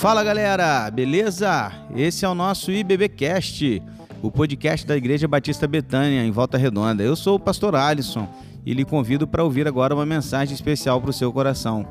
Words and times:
Fala 0.00 0.24
galera, 0.24 0.90
beleza? 0.90 1.70
Esse 1.94 2.24
é 2.24 2.28
o 2.28 2.34
nosso 2.34 2.72
IBBcast, 2.72 3.82
o 4.22 4.30
podcast 4.30 4.86
da 4.86 4.96
Igreja 4.96 5.28
Batista 5.28 5.66
Betânia, 5.68 6.24
em 6.24 6.30
Volta 6.30 6.56
Redonda. 6.56 7.02
Eu 7.02 7.14
sou 7.14 7.36
o 7.36 7.38
pastor 7.38 7.76
Alisson 7.76 8.26
e 8.64 8.72
lhe 8.72 8.82
convido 8.82 9.28
para 9.28 9.44
ouvir 9.44 9.68
agora 9.68 9.94
uma 9.94 10.06
mensagem 10.06 10.54
especial 10.54 11.02
para 11.02 11.10
o 11.10 11.12
seu 11.12 11.30
coração. 11.30 11.86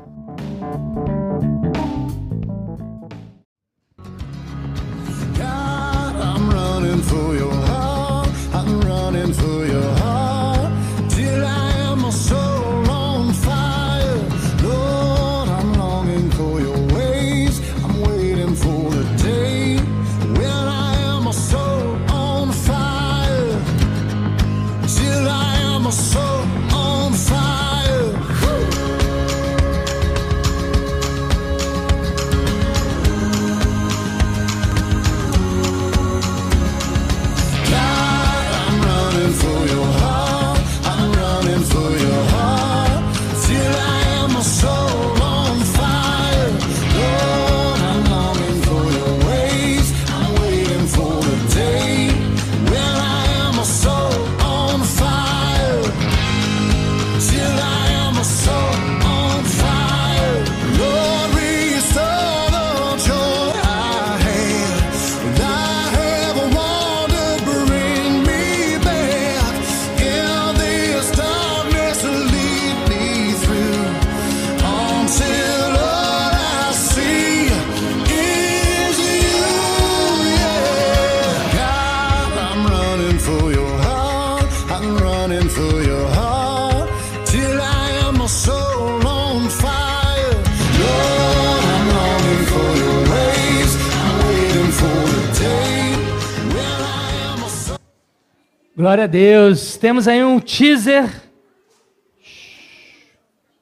Glória 98.90 99.04
a 99.04 99.06
Deus. 99.06 99.76
Temos 99.76 100.08
aí 100.08 100.24
um 100.24 100.40
teaser. 100.40 101.22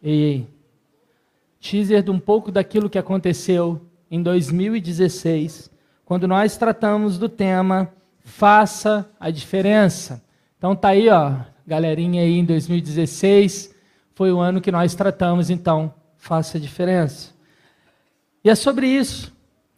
Ei, 0.02 0.22
ei. 0.22 0.46
Teaser 1.60 2.02
de 2.02 2.10
um 2.10 2.18
pouco 2.18 2.50
daquilo 2.50 2.88
que 2.88 2.96
aconteceu 2.96 3.78
em 4.10 4.22
2016, 4.22 5.70
quando 6.06 6.26
nós 6.26 6.56
tratamos 6.56 7.18
do 7.18 7.28
tema 7.28 7.92
Faça 8.24 9.06
a 9.20 9.30
diferença. 9.30 10.24
Então 10.56 10.74
tá 10.74 10.88
aí, 10.88 11.10
ó, 11.10 11.34
galerinha 11.66 12.22
aí 12.22 12.38
em 12.38 12.44
2016, 12.46 13.74
foi 14.14 14.32
o 14.32 14.40
ano 14.40 14.62
que 14.62 14.72
nós 14.72 14.94
tratamos, 14.94 15.50
então, 15.50 15.92
Faça 16.16 16.56
a 16.56 16.60
diferença. 16.60 17.34
E 18.42 18.48
é 18.48 18.54
sobre 18.54 18.86
isso 18.86 19.30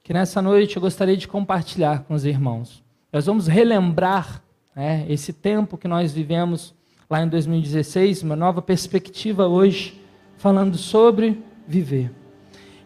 que 0.05 0.13
nessa 0.13 0.41
noite 0.41 0.77
eu 0.77 0.81
gostaria 0.81 1.17
de 1.17 1.27
compartilhar 1.27 2.05
com 2.05 2.15
os 2.15 2.25
irmãos. 2.25 2.85
Nós 3.13 3.27
vamos 3.27 3.49
relembrar 3.49 4.45
né, 4.75 5.05
esse 5.09 5.33
tempo 5.33 5.77
que 5.77 5.89
nós 5.89 6.13
vivemos 6.13 6.75
lá 7.09 7.23
em 7.23 7.29
2016, 7.29 8.23
uma 8.23 8.37
nova 8.37 8.63
perspectiva 8.63 9.47
hoje, 9.47 10.01
falando 10.37 10.77
sobre 10.77 11.43
viver. 11.67 12.11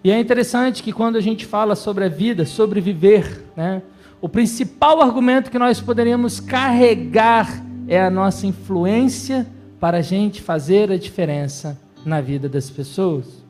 E 0.02 0.10
é 0.10 0.18
interessante 0.18 0.82
que 0.82 0.92
quando 0.92 1.16
a 1.16 1.20
gente 1.20 1.46
fala 1.46 1.74
sobre 1.74 2.04
a 2.04 2.08
vida, 2.08 2.44
sobre 2.44 2.80
viver, 2.80 3.44
né, 3.56 3.82
o 4.20 4.28
principal 4.28 5.02
argumento 5.02 5.50
que 5.50 5.58
nós 5.58 5.80
poderíamos 5.80 6.40
carregar 6.40 7.62
é 7.86 8.00
a 8.00 8.10
nossa 8.10 8.46
influência 8.46 9.46
para 9.78 9.98
a 9.98 10.02
gente 10.02 10.40
fazer 10.40 10.90
a 10.90 10.96
diferença 10.96 11.78
na 12.04 12.20
vida 12.20 12.48
das 12.48 12.70
pessoas. 12.70 13.44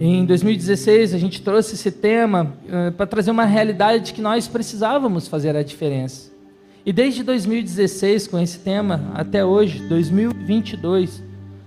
Em 0.00 0.24
2016, 0.26 1.14
a 1.14 1.18
gente 1.18 1.40
trouxe 1.42 1.74
esse 1.74 1.90
tema 1.90 2.54
uh, 2.66 2.92
para 2.92 3.06
trazer 3.06 3.30
uma 3.30 3.44
realidade 3.44 4.06
de 4.06 4.12
que 4.12 4.20
nós 4.20 4.46
precisávamos 4.46 5.28
fazer 5.28 5.56
a 5.56 5.62
diferença. 5.62 6.31
E 6.84 6.92
desde 6.92 7.22
2016, 7.22 8.26
com 8.26 8.38
esse 8.40 8.58
tema, 8.58 9.12
até 9.14 9.44
hoje, 9.44 9.78
2022, 9.88 11.22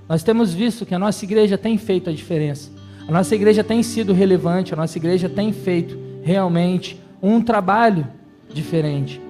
nós 0.09 0.23
temos 0.23 0.53
visto 0.53 0.85
que 0.85 0.93
a 0.93 0.99
nossa 0.99 1.23
igreja 1.23 1.57
tem 1.57 1.77
feito 1.77 2.09
a 2.09 2.13
diferença. 2.13 2.69
A 3.07 3.11
nossa 3.11 3.33
igreja 3.33 3.63
tem 3.63 3.81
sido 3.81 4.11
relevante, 4.11 4.73
a 4.73 4.77
nossa 4.77 4.97
igreja 4.97 5.29
tem 5.29 5.53
feito 5.53 5.97
realmente 6.21 6.99
um 7.21 7.41
trabalho 7.41 8.05
diferente. 8.53 9.21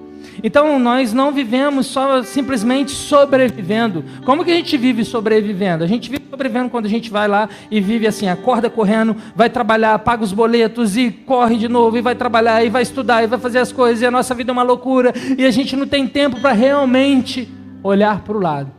Então 0.42 0.78
nós 0.78 1.12
não 1.12 1.32
vivemos 1.32 1.86
só 1.86 2.22
simplesmente 2.22 2.90
sobrevivendo. 2.90 4.04
Como 4.24 4.44
que 4.44 4.50
a 4.50 4.54
gente 4.54 4.76
vive 4.76 5.04
sobrevivendo? 5.04 5.84
A 5.84 5.86
gente 5.86 6.10
vive 6.10 6.24
sobrevivendo 6.28 6.70
quando 6.70 6.86
a 6.86 6.88
gente 6.88 7.10
vai 7.10 7.28
lá 7.28 7.48
e 7.70 7.80
vive 7.80 8.06
assim, 8.06 8.28
acorda 8.28 8.68
correndo, 8.68 9.16
vai 9.34 9.48
trabalhar, 9.48 9.98
paga 10.00 10.22
os 10.22 10.32
boletos 10.32 10.96
e 10.96 11.10
corre 11.10 11.56
de 11.56 11.68
novo 11.68 11.96
e 11.96 12.00
vai 12.00 12.14
trabalhar 12.14 12.64
e 12.64 12.68
vai 12.68 12.82
estudar 12.82 13.22
e 13.22 13.26
vai 13.26 13.38
fazer 13.38 13.58
as 13.58 13.72
coisas 13.72 14.02
e 14.02 14.06
a 14.06 14.10
nossa 14.10 14.34
vida 14.34 14.50
é 14.50 14.54
uma 14.54 14.62
loucura 14.62 15.12
e 15.36 15.44
a 15.44 15.50
gente 15.50 15.76
não 15.76 15.86
tem 15.86 16.06
tempo 16.06 16.40
para 16.40 16.52
realmente 16.52 17.48
olhar 17.82 18.20
para 18.22 18.36
o 18.36 18.40
lado 18.40 18.70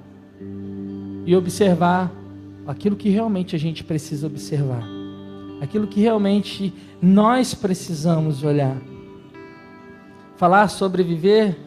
e 1.25 1.35
observar 1.35 2.12
aquilo 2.66 2.96
que 2.96 3.09
realmente 3.09 3.56
a 3.56 3.59
gente 3.59 3.84
precisa 3.84 4.28
observar. 4.28 4.84
Aquilo 5.62 5.88
que 5.88 6.00
realmente 6.00 6.73
nós 7.01 7.53
precisamos 7.53 8.44
olhar. 8.44 8.78
Falar 10.38 10.68
sobre 10.68 11.02
viver, 11.02 11.58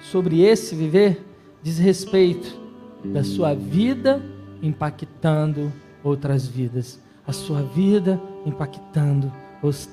sobre 0.00 0.40
esse 0.42 0.76
viver, 0.76 1.24
diz 1.60 1.78
respeito 1.78 2.56
da 3.04 3.24
sua 3.24 3.54
vida 3.54 4.22
impactando 4.62 5.72
outras 6.02 6.46
vidas, 6.46 7.00
a 7.26 7.32
sua 7.32 7.62
vida 7.62 8.20
impactando 8.46 9.32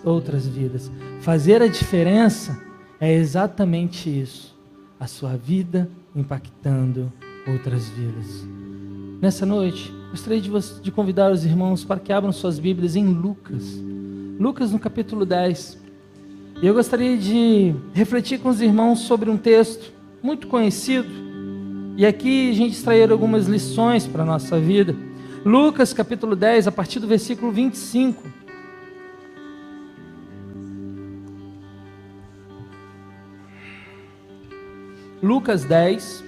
outras 0.06 0.46
vidas. 0.46 0.92
Fazer 1.22 1.64
a 1.64 1.68
diferença 1.68 2.62
é 3.00 3.12
exatamente 3.12 4.08
isso, 4.08 4.56
a 5.00 5.08
sua 5.08 5.36
vida 5.36 5.90
impactando 6.16 7.12
outras 7.48 7.90
vidas. 7.90 8.46
Nessa 9.20 9.48
noite, 9.48 9.92
gostaria 10.12 10.40
de, 10.40 10.52
de 10.82 10.92
convidar 10.92 11.32
os 11.32 11.44
irmãos 11.44 11.84
para 11.84 12.00
que 12.00 12.14
abram 12.14 12.32
suas 12.32 12.60
Bíblias 12.60 12.96
em 12.96 13.08
Lucas. 13.08 13.64
Lucas 14.40 14.72
no 14.72 14.78
capítulo 14.78 15.26
10. 15.26 15.81
E 16.62 16.68
eu 16.68 16.76
gostaria 16.76 17.18
de 17.18 17.74
refletir 17.92 18.40
com 18.40 18.50
os 18.50 18.62
irmãos 18.62 19.00
sobre 19.00 19.32
um 19.32 19.38
texto 19.38 19.92
muito 20.22 20.46
conhecido. 20.46 21.10
E 21.98 22.06
aqui 22.06 22.52
a 22.52 22.54
gente 22.54 22.74
extrair 22.74 23.12
algumas 23.12 23.48
lições 23.48 24.06
para 24.06 24.22
a 24.22 24.26
nossa 24.26 24.60
vida. 24.60 24.96
Lucas 25.44 25.92
capítulo 25.92 26.36
10, 26.36 26.68
a 26.68 26.72
partir 26.72 27.00
do 27.00 27.08
versículo 27.08 27.52
25. 27.52 28.24
Lucas 35.24 35.66
10, 35.66 36.24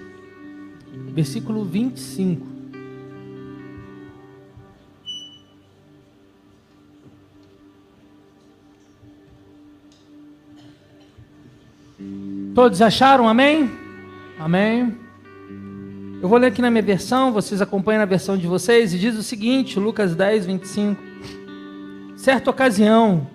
versículo 1.13 1.63
25. 1.63 2.52
Todos 12.55 12.81
acharam? 12.81 13.27
Amém? 13.27 13.69
Amém. 14.39 14.95
Eu 16.21 16.29
vou 16.29 16.37
ler 16.37 16.47
aqui 16.47 16.61
na 16.61 16.71
minha 16.71 16.81
versão, 16.81 17.33
vocês 17.33 17.61
acompanham 17.61 17.99
na 17.99 18.05
versão 18.05 18.37
de 18.37 18.47
vocês, 18.47 18.93
e 18.93 18.99
diz 18.99 19.17
o 19.17 19.23
seguinte, 19.23 19.79
Lucas 19.79 20.15
10, 20.15 20.45
25. 20.45 21.01
Certa 22.15 22.49
ocasião, 22.49 23.27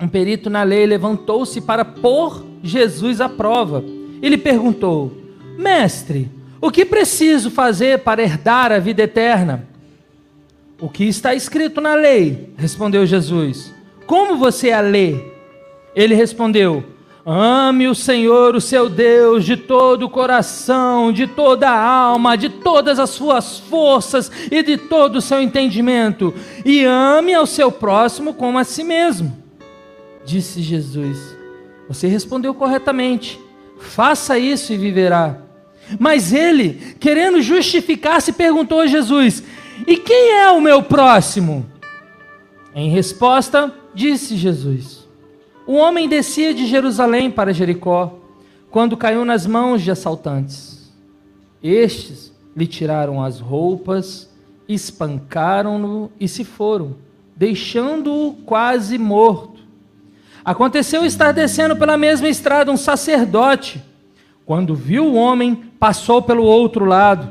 um 0.00 0.08
perito 0.08 0.48
na 0.48 0.62
lei 0.62 0.86
levantou-se 0.86 1.60
para 1.60 1.84
pôr 1.84 2.46
Jesus 2.62 3.20
à 3.20 3.28
prova. 3.28 3.84
Ele 4.22 4.38
perguntou: 4.38 5.12
Mestre, 5.58 6.30
o 6.60 6.70
que 6.70 6.84
preciso 6.84 7.50
fazer 7.50 7.98
para 8.00 8.22
herdar 8.22 8.72
a 8.72 8.78
vida 8.78 9.02
eterna? 9.02 9.68
O 10.80 10.88
que 10.88 11.04
está 11.04 11.34
escrito 11.34 11.80
na 11.80 11.94
lei? 11.94 12.52
Respondeu 12.56 13.04
Jesus. 13.06 13.74
Como 14.06 14.36
você 14.36 14.70
a 14.72 14.80
lê? 14.80 15.16
Ele 15.94 16.14
respondeu: 16.14 16.84
Ame 17.28 17.88
o 17.88 17.94
Senhor, 17.94 18.54
o 18.54 18.60
seu 18.60 18.88
Deus, 18.88 19.44
de 19.44 19.56
todo 19.56 20.04
o 20.04 20.08
coração, 20.08 21.12
de 21.12 21.26
toda 21.26 21.68
a 21.68 21.76
alma, 21.76 22.38
de 22.38 22.48
todas 22.48 23.00
as 23.00 23.10
suas 23.10 23.58
forças 23.58 24.30
e 24.48 24.62
de 24.62 24.76
todo 24.76 25.16
o 25.16 25.20
seu 25.20 25.42
entendimento, 25.42 26.32
e 26.64 26.84
ame 26.84 27.34
ao 27.34 27.44
seu 27.44 27.72
próximo 27.72 28.32
como 28.32 28.58
a 28.58 28.62
si 28.62 28.84
mesmo. 28.84 29.36
Disse 30.24 30.62
Jesus: 30.62 31.18
Você 31.88 32.06
respondeu 32.06 32.54
corretamente. 32.54 33.40
Faça 33.80 34.38
isso 34.38 34.72
e 34.72 34.76
viverá. 34.76 35.36
Mas 35.98 36.32
ele, 36.32 36.94
querendo 37.00 37.42
justificar-se, 37.42 38.34
perguntou 38.34 38.82
a 38.82 38.86
Jesus: 38.86 39.42
E 39.84 39.96
quem 39.96 40.30
é 40.30 40.48
o 40.50 40.60
meu 40.60 40.80
próximo? 40.80 41.66
Em 42.72 42.88
resposta, 42.88 43.74
disse 43.92 44.36
Jesus: 44.36 44.95
O 45.66 45.74
homem 45.74 46.08
descia 46.08 46.54
de 46.54 46.64
Jerusalém 46.64 47.28
para 47.28 47.52
Jericó, 47.52 48.20
quando 48.70 48.96
caiu 48.96 49.24
nas 49.24 49.46
mãos 49.46 49.82
de 49.82 49.90
assaltantes. 49.90 50.92
Estes 51.60 52.32
lhe 52.56 52.68
tiraram 52.68 53.20
as 53.22 53.40
roupas, 53.40 54.30
espancaram-no 54.68 56.10
e 56.20 56.28
se 56.28 56.44
foram, 56.44 56.94
deixando-o 57.34 58.34
quase 58.44 58.96
morto. 58.96 59.60
Aconteceu 60.44 61.04
estar 61.04 61.32
descendo 61.32 61.74
pela 61.74 61.96
mesma 61.96 62.28
estrada 62.28 62.70
um 62.70 62.76
sacerdote. 62.76 63.82
Quando 64.44 64.76
viu 64.76 65.06
o 65.06 65.14
homem, 65.14 65.56
passou 65.80 66.22
pelo 66.22 66.44
outro 66.44 66.84
lado. 66.84 67.28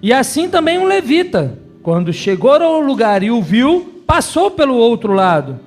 E 0.00 0.12
assim 0.12 0.48
também 0.48 0.78
um 0.78 0.84
levita. 0.84 1.58
Quando 1.82 2.12
chegou 2.12 2.52
ao 2.52 2.80
lugar 2.80 3.24
e 3.24 3.30
o 3.32 3.42
viu, 3.42 4.02
passou 4.06 4.52
pelo 4.52 4.76
outro 4.76 5.12
lado. 5.12 5.58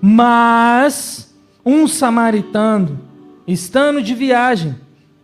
Mas 0.00 1.31
um 1.64 1.86
samaritano, 1.86 2.98
estando 3.46 4.02
de 4.02 4.14
viagem, 4.14 4.74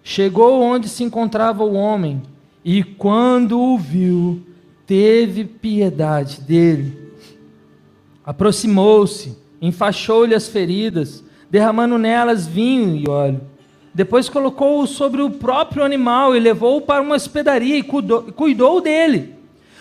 chegou 0.02 0.62
onde 0.62 0.88
se 0.88 1.04
encontrava 1.04 1.64
o 1.64 1.74
homem 1.74 2.22
e, 2.64 2.82
quando 2.82 3.58
o 3.60 3.78
viu, 3.78 4.42
teve 4.86 5.44
piedade 5.44 6.40
dele. 6.40 6.96
Aproximou-se, 8.24 9.36
enfaixou-lhe 9.60 10.34
as 10.34 10.48
feridas, 10.48 11.24
derramando 11.50 11.98
nelas 11.98 12.46
vinho 12.46 12.94
e 12.96 13.08
óleo. 13.08 13.40
Depois 13.92 14.28
colocou-o 14.28 14.86
sobre 14.86 15.22
o 15.22 15.30
próprio 15.30 15.82
animal 15.82 16.36
e 16.36 16.40
levou-o 16.40 16.80
para 16.80 17.02
uma 17.02 17.16
hospedaria 17.16 17.76
e 17.76 17.82
cuidou, 17.82 18.22
cuidou 18.24 18.80
dele. 18.80 19.34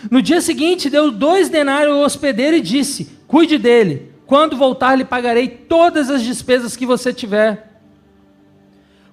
No 0.10 0.22
dia 0.22 0.42
seguinte, 0.42 0.90
deu 0.90 1.12
dois 1.12 1.50
denários 1.50 1.96
ao 1.96 2.04
hospedeiro 2.04 2.58
e 2.58 2.62
disse: 2.62 3.10
Cuide 3.28 3.58
dele. 3.58 4.07
Quando 4.28 4.58
voltar, 4.58 4.96
lhe 4.96 5.06
pagarei 5.06 5.48
todas 5.48 6.10
as 6.10 6.22
despesas 6.22 6.76
que 6.76 6.86
você 6.86 7.14
tiver. 7.14 7.80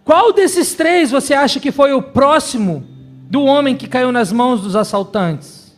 Qual 0.05 0.32
desses 0.32 0.75
três 0.75 1.12
você 1.12 1.32
acha 1.32 1.61
que 1.61 1.70
foi 1.70 1.93
o 1.93 2.02
próximo 2.02 2.84
do 3.31 3.44
homem 3.44 3.76
que 3.76 3.88
caiu 3.88 4.11
nas 4.11 4.32
mãos 4.32 4.61
dos 4.61 4.75
assaltantes? 4.75 5.75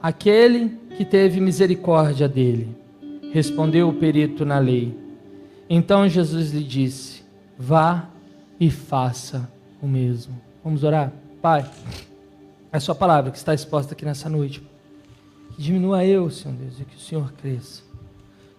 Aquele 0.00 0.78
que 0.96 1.04
teve 1.04 1.40
misericórdia 1.40 2.28
dele, 2.28 2.74
respondeu 3.32 3.88
o 3.88 3.94
perito 3.94 4.44
na 4.44 4.58
lei. 4.58 4.96
Então 5.68 6.08
Jesus 6.08 6.52
lhe 6.52 6.62
disse: 6.62 7.22
Vá 7.58 8.08
e 8.58 8.70
faça 8.70 9.50
o 9.82 9.88
mesmo. 9.88 10.40
Vamos 10.62 10.84
orar? 10.84 11.12
Pai, 11.42 11.68
é 12.72 12.76
a 12.76 12.80
sua 12.80 12.94
palavra 12.94 13.30
que 13.30 13.38
está 13.38 13.52
exposta 13.52 13.92
aqui 13.92 14.04
nessa 14.04 14.28
noite. 14.28 14.62
Que 15.54 15.62
diminua 15.62 16.04
eu, 16.04 16.30
Senhor 16.30 16.56
Deus, 16.56 16.80
e 16.80 16.84
que 16.84 16.96
o 16.96 17.00
Senhor 17.00 17.32
cresça. 17.32 17.89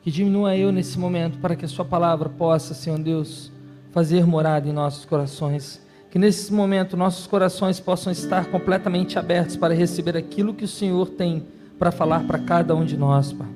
Que 0.02 0.10
diminua 0.10 0.56
eu 0.58 0.72
nesse 0.72 0.98
momento 0.98 1.38
para 1.38 1.56
que 1.56 1.66
a 1.66 1.68
sua 1.68 1.86
palavra 1.86 2.28
possa, 2.28 2.74
Senhor 2.74 2.98
Deus, 3.00 3.52
fazer 3.92 4.26
morada 4.26 4.68
em 4.68 4.74
nossos 4.74 5.06
corações. 5.06 5.82
Que 6.10 6.18
nesse 6.18 6.52
momento 6.52 6.98
nossos 6.98 7.28
corações 7.28 7.80
possam 7.80 8.12
estar 8.12 8.46
completamente 8.48 9.20
abertos 9.20 9.56
para 9.56 9.74
receber 9.74 10.18
aquilo 10.18 10.54
que 10.54 10.66
o 10.66 10.68
Senhor 10.68 11.08
tem 11.10 11.46
para 11.78 11.92
falar 11.92 12.28
para 12.28 12.38
cada 12.40 12.76
um 12.76 12.84
de 12.84 12.98
nós, 12.98 13.32
Pai. 13.32 13.48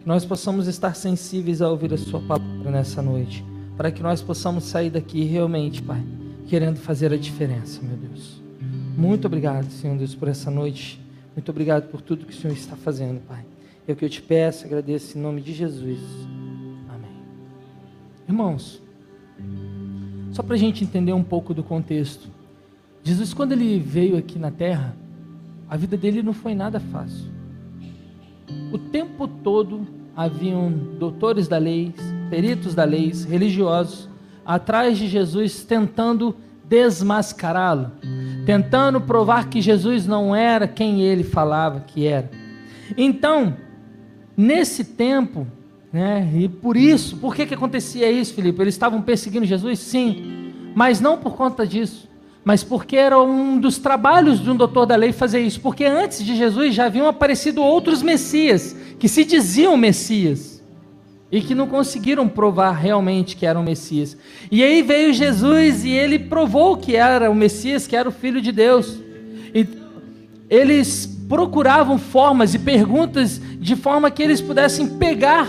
Que 0.00 0.08
nós 0.08 0.24
possamos 0.24 0.66
estar 0.66 0.94
sensíveis 0.96 1.62
a 1.62 1.70
ouvir 1.70 1.94
a 1.94 1.98
sua 1.98 2.20
palavra 2.20 2.70
nessa 2.70 3.00
noite, 3.00 3.44
para 3.76 3.90
que 3.90 4.02
nós 4.02 4.20
possamos 4.20 4.64
sair 4.64 4.90
daqui 4.90 5.24
realmente, 5.24 5.80
Pai, 5.80 6.02
querendo 6.46 6.78
fazer 6.78 7.12
a 7.12 7.16
diferença, 7.16 7.80
meu 7.82 7.96
Deus. 7.96 8.42
Muito 8.96 9.26
obrigado, 9.26 9.70
Senhor 9.70 9.96
Deus, 9.96 10.14
por 10.14 10.28
essa 10.28 10.50
noite. 10.50 11.00
Muito 11.34 11.50
obrigado 11.50 11.88
por 11.88 12.00
tudo 12.00 12.26
que 12.26 12.34
o 12.34 12.36
Senhor 12.36 12.52
está 12.52 12.76
fazendo, 12.76 13.20
Pai. 13.20 13.51
É 13.86 13.92
o 13.92 13.96
que 13.96 14.04
eu 14.04 14.10
te 14.10 14.22
peço, 14.22 14.64
agradeço 14.64 15.18
em 15.18 15.20
nome 15.20 15.40
de 15.40 15.52
Jesus. 15.52 15.98
Amém. 16.88 17.10
Irmãos, 18.28 18.80
só 20.30 20.42
para 20.42 20.54
a 20.54 20.58
gente 20.58 20.84
entender 20.84 21.12
um 21.12 21.22
pouco 21.22 21.52
do 21.52 21.62
contexto. 21.62 22.28
Jesus, 23.02 23.34
quando 23.34 23.52
ele 23.52 23.78
veio 23.78 24.16
aqui 24.16 24.38
na 24.38 24.50
terra, 24.50 24.96
a 25.68 25.76
vida 25.76 25.96
dele 25.96 26.22
não 26.22 26.32
foi 26.32 26.54
nada 26.54 26.78
fácil. 26.78 27.26
O 28.72 28.78
tempo 28.78 29.26
todo 29.26 29.86
haviam 30.16 30.70
doutores 30.70 31.48
da 31.48 31.58
lei, 31.58 31.92
peritos 32.30 32.74
da 32.74 32.84
lei, 32.84 33.12
religiosos, 33.28 34.08
atrás 34.44 34.96
de 34.96 35.08
Jesus 35.08 35.64
tentando 35.64 36.36
desmascará-lo, 36.64 37.92
tentando 38.46 39.00
provar 39.00 39.48
que 39.48 39.60
Jesus 39.60 40.06
não 40.06 40.34
era 40.34 40.68
quem 40.68 41.02
ele 41.02 41.24
falava 41.24 41.80
que 41.80 42.06
era. 42.06 42.30
Então, 42.96 43.56
nesse 44.36 44.84
tempo, 44.84 45.46
né, 45.92 46.30
e 46.34 46.48
por 46.48 46.76
isso, 46.76 47.16
por 47.16 47.34
que, 47.34 47.46
que 47.46 47.54
acontecia 47.54 48.10
isso, 48.10 48.34
Filipe? 48.34 48.60
Eles 48.60 48.74
estavam 48.74 49.02
perseguindo 49.02 49.44
Jesus? 49.44 49.78
Sim, 49.78 50.52
mas 50.74 51.00
não 51.00 51.18
por 51.18 51.36
conta 51.36 51.66
disso, 51.66 52.08
mas 52.44 52.64
porque 52.64 52.96
era 52.96 53.20
um 53.20 53.58
dos 53.58 53.78
trabalhos 53.78 54.40
de 54.40 54.50
um 54.50 54.56
doutor 54.56 54.86
da 54.86 54.96
lei 54.96 55.12
fazer 55.12 55.40
isso, 55.40 55.60
porque 55.60 55.84
antes 55.84 56.24
de 56.24 56.34
Jesus 56.34 56.74
já 56.74 56.86
haviam 56.86 57.06
aparecido 57.06 57.62
outros 57.62 58.02
Messias, 58.02 58.74
que 58.98 59.08
se 59.08 59.24
diziam 59.24 59.76
Messias, 59.76 60.52
e 61.32 61.40
que 61.40 61.54
não 61.54 61.66
conseguiram 61.66 62.28
provar 62.28 62.72
realmente 62.72 63.34
que 63.34 63.46
eram 63.46 63.62
Messias. 63.62 64.18
E 64.50 64.62
aí 64.62 64.82
veio 64.82 65.14
Jesus 65.14 65.82
e 65.82 65.90
ele 65.90 66.18
provou 66.18 66.76
que 66.76 66.94
era 66.94 67.30
o 67.30 67.34
Messias, 67.34 67.86
que 67.86 67.96
era 67.96 68.06
o 68.06 68.12
Filho 68.12 68.38
de 68.38 68.52
Deus. 68.52 68.98
E 69.54 69.66
eles 70.52 71.06
procuravam 71.30 71.96
formas 71.96 72.52
e 72.52 72.58
perguntas 72.58 73.40
de 73.58 73.74
forma 73.74 74.10
que 74.10 74.22
eles 74.22 74.38
pudessem 74.38 74.86
pegar 74.98 75.48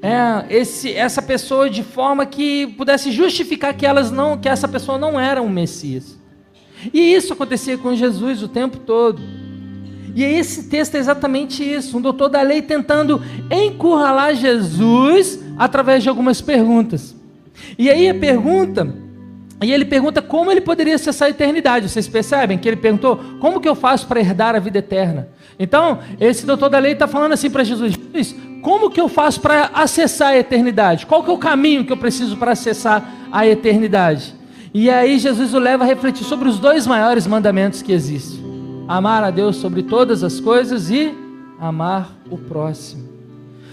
é, 0.00 0.46
esse, 0.48 0.92
essa 0.92 1.20
pessoa 1.20 1.68
de 1.68 1.82
forma 1.82 2.24
que 2.24 2.68
pudesse 2.68 3.10
justificar 3.10 3.74
que 3.74 3.84
elas 3.84 4.12
não, 4.12 4.38
que 4.38 4.48
essa 4.48 4.68
pessoa 4.68 4.96
não 4.96 5.18
era 5.18 5.42
um 5.42 5.48
Messias. 5.48 6.16
E 6.92 7.00
isso 7.00 7.32
acontecia 7.32 7.76
com 7.76 7.96
Jesus 7.96 8.44
o 8.44 8.48
tempo 8.48 8.78
todo. 8.78 9.20
E 10.14 10.22
esse 10.22 10.68
texto 10.68 10.94
é 10.94 10.98
exatamente 10.98 11.64
isso, 11.64 11.98
um 11.98 12.00
doutor 12.00 12.28
da 12.28 12.40
lei 12.40 12.62
tentando 12.62 13.20
encurralar 13.50 14.36
Jesus 14.36 15.40
através 15.58 16.04
de 16.04 16.08
algumas 16.08 16.40
perguntas. 16.40 17.12
E 17.76 17.90
aí 17.90 18.08
a 18.08 18.14
pergunta, 18.14 18.94
e 19.64 19.72
ele 19.72 19.84
pergunta 19.84 20.20
como 20.20 20.50
ele 20.50 20.60
poderia 20.60 20.94
acessar 20.94 21.26
a 21.26 21.30
eternidade. 21.30 21.88
Vocês 21.88 22.06
percebem 22.06 22.58
que 22.58 22.68
ele 22.68 22.76
perguntou: 22.76 23.18
como 23.40 23.60
que 23.60 23.68
eu 23.68 23.74
faço 23.74 24.06
para 24.06 24.20
herdar 24.20 24.54
a 24.54 24.58
vida 24.58 24.78
eterna? 24.78 25.28
Então, 25.58 26.00
esse 26.20 26.44
doutor 26.44 26.68
da 26.68 26.78
lei 26.78 26.92
está 26.92 27.06
falando 27.06 27.32
assim 27.32 27.48
para 27.48 27.64
Jesus: 27.64 27.94
Jesus, 27.94 28.36
como 28.60 28.90
que 28.90 29.00
eu 29.00 29.08
faço 29.08 29.40
para 29.40 29.70
acessar 29.72 30.32
a 30.32 30.38
eternidade? 30.38 31.06
Qual 31.06 31.22
que 31.22 31.30
é 31.30 31.32
o 31.32 31.38
caminho 31.38 31.84
que 31.84 31.92
eu 31.92 31.96
preciso 31.96 32.36
para 32.36 32.52
acessar 32.52 33.10
a 33.32 33.46
eternidade? 33.46 34.34
E 34.72 34.90
aí 34.90 35.18
Jesus 35.18 35.54
o 35.54 35.58
leva 35.58 35.84
a 35.84 35.86
refletir 35.86 36.24
sobre 36.24 36.48
os 36.48 36.58
dois 36.58 36.86
maiores 36.86 37.26
mandamentos 37.26 37.80
que 37.80 37.92
existem: 37.92 38.44
amar 38.86 39.24
a 39.24 39.30
Deus 39.30 39.56
sobre 39.56 39.82
todas 39.82 40.22
as 40.22 40.40
coisas 40.40 40.90
e 40.90 41.14
amar 41.58 42.10
o 42.30 42.36
próximo. 42.36 43.08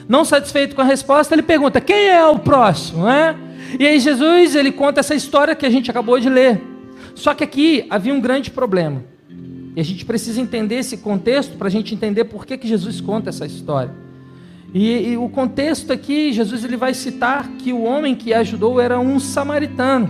Não 0.07 0.23
satisfeito 0.23 0.75
com 0.75 0.81
a 0.81 0.85
resposta, 0.85 1.35
ele 1.35 1.41
pergunta: 1.41 1.81
quem 1.81 2.07
é 2.07 2.25
o 2.25 2.39
próximo? 2.39 3.05
Né? 3.05 3.35
E 3.79 3.85
aí 3.85 3.99
Jesus 3.99 4.55
ele 4.55 4.71
conta 4.71 4.99
essa 4.99 5.15
história 5.15 5.55
que 5.55 5.65
a 5.65 5.69
gente 5.69 5.89
acabou 5.89 6.19
de 6.19 6.29
ler. 6.29 6.61
Só 7.15 7.33
que 7.33 7.43
aqui 7.43 7.85
havia 7.89 8.13
um 8.13 8.21
grande 8.21 8.51
problema. 8.51 9.03
E 9.75 9.79
a 9.79 9.83
gente 9.83 10.05
precisa 10.05 10.41
entender 10.41 10.75
esse 10.75 10.97
contexto 10.97 11.57
para 11.57 11.67
a 11.67 11.71
gente 11.71 11.93
entender 11.93 12.25
por 12.25 12.45
que, 12.45 12.57
que 12.57 12.67
Jesus 12.67 12.99
conta 12.99 13.29
essa 13.29 13.45
história. 13.45 13.93
E, 14.73 15.09
e, 15.09 15.17
o 15.17 15.27
contexto 15.29 15.91
aqui, 15.91 16.31
Jesus 16.31 16.63
ele 16.63 16.77
vai 16.77 16.93
citar 16.93 17.47
que 17.57 17.73
o 17.73 17.83
homem 17.83 18.15
que 18.15 18.33
ajudou 18.33 18.79
era 18.79 18.99
um 18.99 19.19
samaritano. 19.19 20.09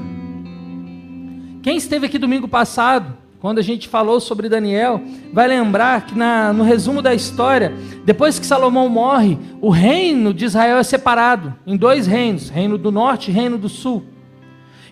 Quem 1.64 1.78
esteve 1.78 2.06
aqui 2.06 2.18
domingo 2.18 2.48
passado, 2.48 3.18
quando 3.42 3.58
a 3.58 3.64
gente 3.64 3.88
falou 3.88 4.20
sobre 4.20 4.48
Daniel, 4.48 5.02
vai 5.34 5.48
lembrar 5.48 6.06
que 6.06 6.16
na, 6.16 6.54
no 6.54 6.64
resumo 6.64 7.02
da 7.02 7.12
história, 7.12 7.74
depois 8.06 8.38
que 8.38 8.46
Salomão 8.46 8.88
morre, 8.88 9.36
o 9.60 9.72
reino 9.72 10.32
de 10.32 10.46
Israel 10.46 10.78
é 10.78 10.84
separado 10.84 11.52
em 11.66 11.76
dois 11.76 12.06
reinos: 12.06 12.50
reino 12.50 12.78
do 12.78 12.92
norte 12.92 13.32
e 13.32 13.34
reino 13.34 13.58
do 13.58 13.68
sul. 13.68 14.04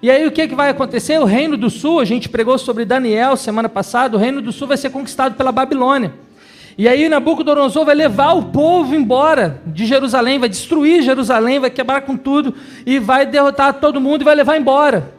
E 0.01 0.09
aí 0.09 0.25
o 0.25 0.31
que, 0.31 0.47
que 0.47 0.55
vai 0.55 0.69
acontecer? 0.69 1.19
O 1.19 1.25
reino 1.25 1.55
do 1.55 1.69
sul, 1.69 1.99
a 1.99 2.05
gente 2.05 2.27
pregou 2.27 2.57
sobre 2.57 2.85
Daniel 2.85 3.37
semana 3.37 3.69
passada, 3.69 4.17
o 4.17 4.19
reino 4.19 4.41
do 4.41 4.51
sul 4.51 4.67
vai 4.67 4.77
ser 4.77 4.89
conquistado 4.89 5.35
pela 5.35 5.51
Babilônia. 5.51 6.11
E 6.75 6.87
aí 6.87 7.07
Nabucodonosor 7.07 7.85
vai 7.85 7.93
levar 7.93 8.31
o 8.33 8.45
povo 8.45 8.95
embora 8.95 9.61
de 9.67 9.85
Jerusalém, 9.85 10.39
vai 10.39 10.49
destruir 10.49 11.03
Jerusalém, 11.03 11.59
vai 11.59 11.69
quebrar 11.69 12.01
com 12.01 12.17
tudo 12.17 12.55
e 12.83 12.97
vai 12.97 13.27
derrotar 13.27 13.75
todo 13.75 14.01
mundo 14.01 14.21
e 14.21 14.25
vai 14.25 14.33
levar 14.33 14.57
embora. 14.57 15.18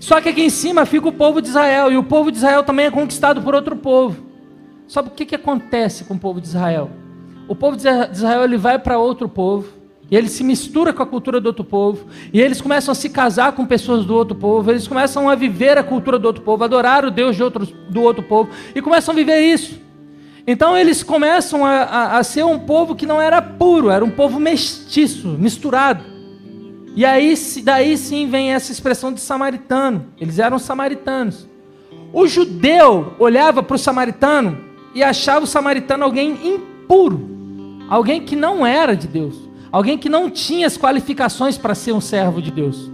Só 0.00 0.20
que 0.20 0.28
aqui 0.28 0.42
em 0.42 0.50
cima 0.50 0.86
fica 0.86 1.08
o 1.08 1.12
povo 1.12 1.42
de 1.42 1.48
Israel, 1.48 1.90
e 1.90 1.96
o 1.96 2.04
povo 2.04 2.30
de 2.30 2.38
Israel 2.38 2.62
também 2.62 2.86
é 2.86 2.90
conquistado 2.90 3.42
por 3.42 3.54
outro 3.54 3.76
povo. 3.76 4.24
Sabe 4.86 5.08
o 5.08 5.10
que, 5.10 5.26
que 5.26 5.34
acontece 5.34 6.04
com 6.04 6.14
o 6.14 6.18
povo 6.18 6.40
de 6.40 6.46
Israel? 6.46 6.90
O 7.48 7.54
povo 7.54 7.76
de 7.76 7.86
Israel 8.12 8.44
ele 8.44 8.56
vai 8.56 8.78
para 8.78 8.98
outro 8.98 9.28
povo, 9.28 9.68
e 10.10 10.16
ele 10.16 10.28
se 10.28 10.42
mistura 10.42 10.92
com 10.92 11.02
a 11.02 11.06
cultura 11.06 11.40
do 11.40 11.46
outro 11.46 11.64
povo, 11.64 12.06
e 12.32 12.40
eles 12.40 12.60
começam 12.60 12.92
a 12.92 12.94
se 12.94 13.10
casar 13.10 13.52
com 13.52 13.66
pessoas 13.66 14.04
do 14.04 14.14
outro 14.14 14.34
povo, 14.34 14.70
eles 14.70 14.88
começam 14.88 15.28
a 15.28 15.34
viver 15.34 15.76
a 15.76 15.82
cultura 15.82 16.18
do 16.18 16.26
outro 16.26 16.42
povo, 16.42 16.64
adorar 16.64 17.04
o 17.04 17.10
Deus 17.10 17.36
de 17.36 17.42
outro, 17.42 17.66
do 17.66 18.02
outro 18.02 18.22
povo, 18.22 18.50
e 18.74 18.80
começam 18.80 19.12
a 19.12 19.16
viver 19.16 19.40
isso. 19.40 19.78
Então 20.46 20.74
eles 20.74 21.02
começam 21.02 21.66
a, 21.66 21.82
a, 21.82 22.18
a 22.18 22.22
ser 22.24 22.42
um 22.42 22.58
povo 22.58 22.96
que 22.96 23.04
não 23.04 23.20
era 23.20 23.42
puro, 23.42 23.90
era 23.90 24.02
um 24.02 24.10
povo 24.10 24.40
mestiço, 24.40 25.28
misturado. 25.28 26.02
E 26.98 27.04
aí, 27.04 27.32
daí 27.62 27.96
sim 27.96 28.28
vem 28.28 28.52
essa 28.52 28.72
expressão 28.72 29.12
de 29.12 29.20
samaritano. 29.20 30.06
Eles 30.20 30.40
eram 30.40 30.58
samaritanos. 30.58 31.46
O 32.12 32.26
judeu 32.26 33.14
olhava 33.20 33.62
para 33.62 33.76
o 33.76 33.78
samaritano 33.78 34.58
e 34.92 35.00
achava 35.00 35.44
o 35.44 35.46
samaritano 35.46 36.02
alguém 36.02 36.36
impuro, 36.44 37.78
alguém 37.88 38.20
que 38.20 38.34
não 38.34 38.66
era 38.66 38.96
de 38.96 39.06
Deus, 39.06 39.36
alguém 39.70 39.96
que 39.96 40.08
não 40.08 40.28
tinha 40.28 40.66
as 40.66 40.76
qualificações 40.76 41.56
para 41.56 41.72
ser 41.72 41.92
um 41.92 42.00
servo 42.00 42.42
de 42.42 42.50
Deus. 42.50 42.90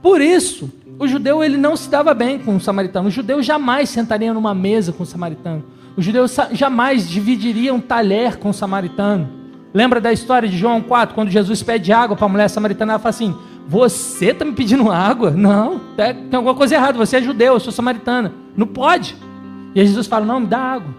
Por 0.00 0.20
isso, 0.20 0.70
o 0.96 1.08
judeu 1.08 1.42
ele 1.42 1.56
não 1.56 1.76
se 1.76 1.90
dava 1.90 2.14
bem 2.14 2.38
com 2.38 2.54
o 2.54 2.60
samaritano. 2.60 3.08
O 3.08 3.10
judeu 3.10 3.42
jamais 3.42 3.88
sentaria 3.88 4.32
numa 4.32 4.54
mesa 4.54 4.92
com 4.92 5.02
o 5.02 5.06
samaritano. 5.06 5.64
O 5.96 6.00
judeu 6.00 6.26
jamais 6.52 7.08
dividiria 7.08 7.74
um 7.74 7.80
talher 7.80 8.36
com 8.36 8.50
o 8.50 8.54
samaritano. 8.54 9.39
Lembra 9.72 10.00
da 10.00 10.12
história 10.12 10.48
de 10.48 10.56
João 10.56 10.80
4, 10.80 11.14
quando 11.14 11.30
Jesus 11.30 11.62
pede 11.62 11.92
água 11.92 12.16
para 12.16 12.26
a 12.26 12.28
mulher 12.28 12.48
samaritana? 12.48 12.92
Ela 12.92 12.98
fala 12.98 13.10
assim: 13.10 13.36
Você 13.68 14.26
está 14.26 14.44
me 14.44 14.52
pedindo 14.52 14.90
água? 14.90 15.30
Não, 15.30 15.80
é, 15.96 16.12
tem 16.12 16.36
alguma 16.36 16.54
coisa 16.54 16.74
errada. 16.74 16.98
Você 16.98 17.18
é 17.18 17.22
judeu, 17.22 17.54
eu 17.54 17.60
sou 17.60 17.72
samaritana. 17.72 18.32
Não 18.56 18.66
pode. 18.66 19.16
E 19.74 19.86
Jesus 19.86 20.06
fala: 20.08 20.26
Não, 20.26 20.40
me 20.40 20.46
dá 20.46 20.58
água. 20.58 20.92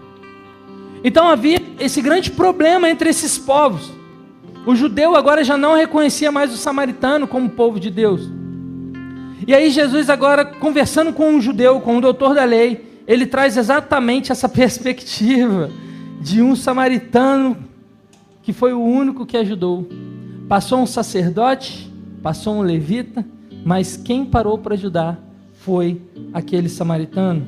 Então 1.04 1.28
havia 1.28 1.60
esse 1.78 2.00
grande 2.00 2.30
problema 2.30 2.88
entre 2.88 3.10
esses 3.10 3.36
povos. 3.36 3.92
O 4.64 4.74
judeu 4.74 5.16
agora 5.16 5.42
já 5.42 5.56
não 5.56 5.74
reconhecia 5.74 6.30
mais 6.30 6.54
o 6.54 6.56
samaritano 6.56 7.26
como 7.26 7.50
povo 7.50 7.78
de 7.78 7.90
Deus. 7.90 8.30
E 9.46 9.52
aí 9.54 9.70
Jesus 9.70 10.08
agora 10.08 10.44
conversando 10.44 11.12
com 11.12 11.28
um 11.28 11.40
judeu, 11.40 11.80
com 11.80 11.96
um 11.96 12.00
doutor 12.00 12.34
da 12.34 12.44
lei, 12.44 13.02
ele 13.06 13.26
traz 13.26 13.56
exatamente 13.56 14.30
essa 14.30 14.48
perspectiva 14.48 15.68
de 16.20 16.40
um 16.40 16.54
samaritano 16.54 17.56
que 18.42 18.52
foi 18.52 18.72
o 18.72 18.80
único 18.80 19.24
que 19.24 19.36
ajudou. 19.36 19.88
Passou 20.48 20.80
um 20.80 20.86
sacerdote, 20.86 21.90
passou 22.22 22.56
um 22.56 22.62
levita, 22.62 23.24
mas 23.64 23.96
quem 23.96 24.24
parou 24.24 24.58
para 24.58 24.74
ajudar 24.74 25.22
foi 25.54 26.02
aquele 26.32 26.68
samaritano. 26.68 27.46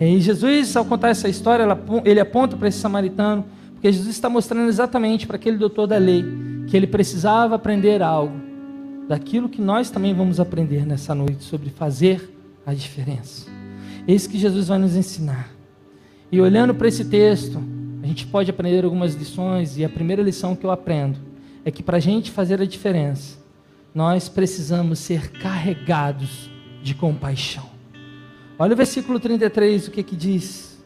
E 0.00 0.20
Jesus, 0.20 0.76
ao 0.76 0.84
contar 0.84 1.08
essa 1.08 1.28
história, 1.28 1.66
ele 2.04 2.20
aponta 2.20 2.56
para 2.56 2.68
esse 2.68 2.78
samaritano, 2.78 3.44
porque 3.72 3.92
Jesus 3.92 4.10
está 4.10 4.28
mostrando 4.28 4.68
exatamente 4.68 5.26
para 5.26 5.36
aquele 5.36 5.56
doutor 5.56 5.86
da 5.86 5.98
lei 5.98 6.24
que 6.66 6.76
ele 6.76 6.86
precisava 6.86 7.54
aprender 7.54 8.02
algo 8.02 8.46
daquilo 9.08 9.48
que 9.48 9.60
nós 9.60 9.90
também 9.90 10.12
vamos 10.12 10.40
aprender 10.40 10.84
nessa 10.84 11.14
noite 11.14 11.44
sobre 11.44 11.70
fazer 11.70 12.32
a 12.64 12.74
diferença. 12.74 13.48
Eis 14.06 14.26
que 14.26 14.38
Jesus 14.38 14.68
vai 14.68 14.78
nos 14.78 14.96
ensinar. 14.96 15.50
E 16.30 16.40
olhando 16.40 16.74
para 16.74 16.88
esse 16.88 17.04
texto, 17.04 17.62
a 18.06 18.08
gente 18.08 18.24
pode 18.24 18.48
aprender 18.48 18.84
algumas 18.84 19.14
lições, 19.14 19.76
e 19.76 19.84
a 19.84 19.88
primeira 19.88 20.22
lição 20.22 20.54
que 20.54 20.64
eu 20.64 20.70
aprendo 20.70 21.18
é 21.64 21.72
que 21.72 21.82
para 21.82 21.96
a 21.96 22.00
gente 22.00 22.30
fazer 22.30 22.62
a 22.62 22.64
diferença, 22.64 23.36
nós 23.92 24.28
precisamos 24.28 25.00
ser 25.00 25.32
carregados 25.32 26.48
de 26.84 26.94
compaixão. 26.94 27.64
Olha 28.56 28.74
o 28.74 28.76
versículo 28.76 29.18
33, 29.18 29.88
o 29.88 29.90
que 29.90 30.04
que 30.04 30.14
diz? 30.14 30.80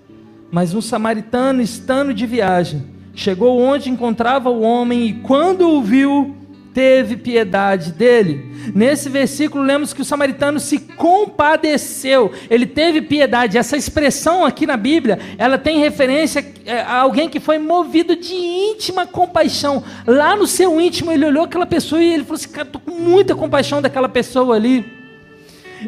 Mas 0.51 0.73
um 0.73 0.81
samaritano, 0.81 1.61
estando 1.61 2.15
de 2.15 2.27
viagem, 2.27 2.87
chegou 3.15 3.61
onde 3.61 3.91
encontrava 3.91 4.49
o 4.49 4.63
homem 4.63 5.07
e 5.07 5.13
quando 5.21 5.69
o 5.69 5.83
viu, 5.83 6.35
teve 6.73 7.17
piedade 7.17 7.93
dele. 7.93 8.51
Nesse 8.75 9.09
versículo, 9.09 9.65
lemos 9.65 9.93
que 9.93 10.03
o 10.03 10.05
samaritano 10.05 10.61
se 10.61 10.79
compadeceu, 10.79 12.33
ele 12.49 12.67
teve 12.67 13.03
piedade. 13.03 13.59
Essa 13.59 13.77
expressão 13.77 14.45
aqui 14.45 14.67
na 14.67 14.77
Bíblia, 14.77 15.19
ela 15.39 15.59
tem 15.59 15.79
referência 15.79 16.45
é, 16.65 16.81
a 16.81 17.01
alguém 17.01 17.29
que 17.29 17.41
foi 17.41 17.59
movido 17.59 18.15
de 18.15 18.35
íntima 18.35 19.07
compaixão. 19.07 19.83
Lá 20.07 20.37
no 20.37 20.47
seu 20.47 20.81
íntimo, 20.81 21.11
ele 21.11 21.25
olhou 21.25 21.45
aquela 21.45 21.67
pessoa 21.67 22.03
e 22.03 22.13
ele 22.13 22.25
falou 22.25 22.37
assim: 22.37 22.51
Cara, 22.51 22.67
estou 22.67 22.81
com 22.81 22.93
muita 22.93 23.35
compaixão 23.35 23.81
daquela 23.81 24.09
pessoa 24.09 24.57
ali. 24.57 25.01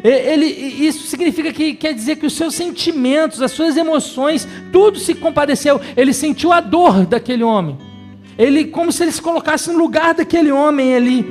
Ele, 0.03 0.45
isso 0.45 1.05
significa 1.05 1.53
que 1.53 1.75
quer 1.75 1.93
dizer 1.93 2.15
que 2.15 2.25
os 2.25 2.33
seus 2.33 2.55
sentimentos, 2.55 3.43
as 3.43 3.51
suas 3.51 3.77
emoções, 3.77 4.47
tudo 4.71 4.97
se 4.97 5.13
compadeceu. 5.13 5.79
Ele 5.95 6.13
sentiu 6.13 6.51
a 6.51 6.59
dor 6.59 7.05
daquele 7.05 7.43
homem. 7.43 7.92
Ele, 8.37 8.65
como 8.65 8.91
se 8.91 9.03
ele 9.03 9.11
se 9.11 9.21
colocasse 9.21 9.71
no 9.71 9.77
lugar 9.77 10.13
daquele 10.13 10.51
homem 10.51 10.95
ali, 10.95 11.25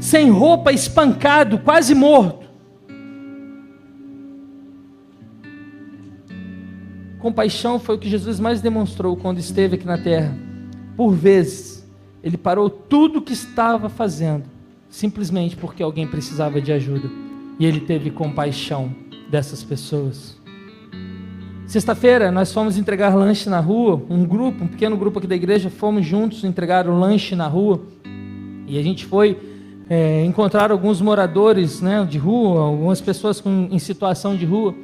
sem 0.00 0.30
roupa, 0.30 0.72
espancado, 0.72 1.58
quase 1.58 1.94
morto. 1.94 2.42
Compaixão 7.18 7.78
foi 7.78 7.94
o 7.94 7.98
que 7.98 8.08
Jesus 8.08 8.40
mais 8.40 8.60
demonstrou 8.60 9.16
quando 9.16 9.38
esteve 9.38 9.76
aqui 9.76 9.86
na 9.86 9.96
terra. 9.96 10.36
Por 10.96 11.12
vezes, 11.12 11.88
ele 12.22 12.36
parou 12.36 12.68
tudo 12.68 13.20
o 13.20 13.22
que 13.22 13.32
estava 13.32 13.88
fazendo, 13.88 14.44
simplesmente 14.90 15.56
porque 15.56 15.82
alguém 15.82 16.06
precisava 16.06 16.60
de 16.60 16.72
ajuda. 16.72 17.08
E 17.60 17.64
ele 17.64 17.80
teve 17.80 18.10
compaixão 18.10 18.92
dessas 19.30 19.62
pessoas. 19.62 20.41
Sexta-feira 21.72 22.30
nós 22.30 22.52
fomos 22.52 22.76
entregar 22.76 23.14
lanche 23.14 23.48
na 23.48 23.58
rua, 23.58 23.98
um 24.10 24.26
grupo, 24.26 24.62
um 24.62 24.66
pequeno 24.66 24.94
grupo 24.94 25.18
aqui 25.18 25.26
da 25.26 25.34
igreja, 25.34 25.70
fomos 25.70 26.04
juntos 26.04 26.44
entregar 26.44 26.86
o 26.86 26.94
lanche 26.94 27.34
na 27.34 27.48
rua. 27.48 27.80
E 28.66 28.78
a 28.78 28.82
gente 28.82 29.06
foi 29.06 29.38
é, 29.88 30.22
encontrar 30.22 30.70
alguns 30.70 31.00
moradores 31.00 31.80
né, 31.80 32.06
de 32.06 32.18
rua, 32.18 32.60
algumas 32.60 33.00
pessoas 33.00 33.40
com, 33.40 33.68
em 33.70 33.78
situação 33.78 34.36
de 34.36 34.44
rua. 34.44 34.74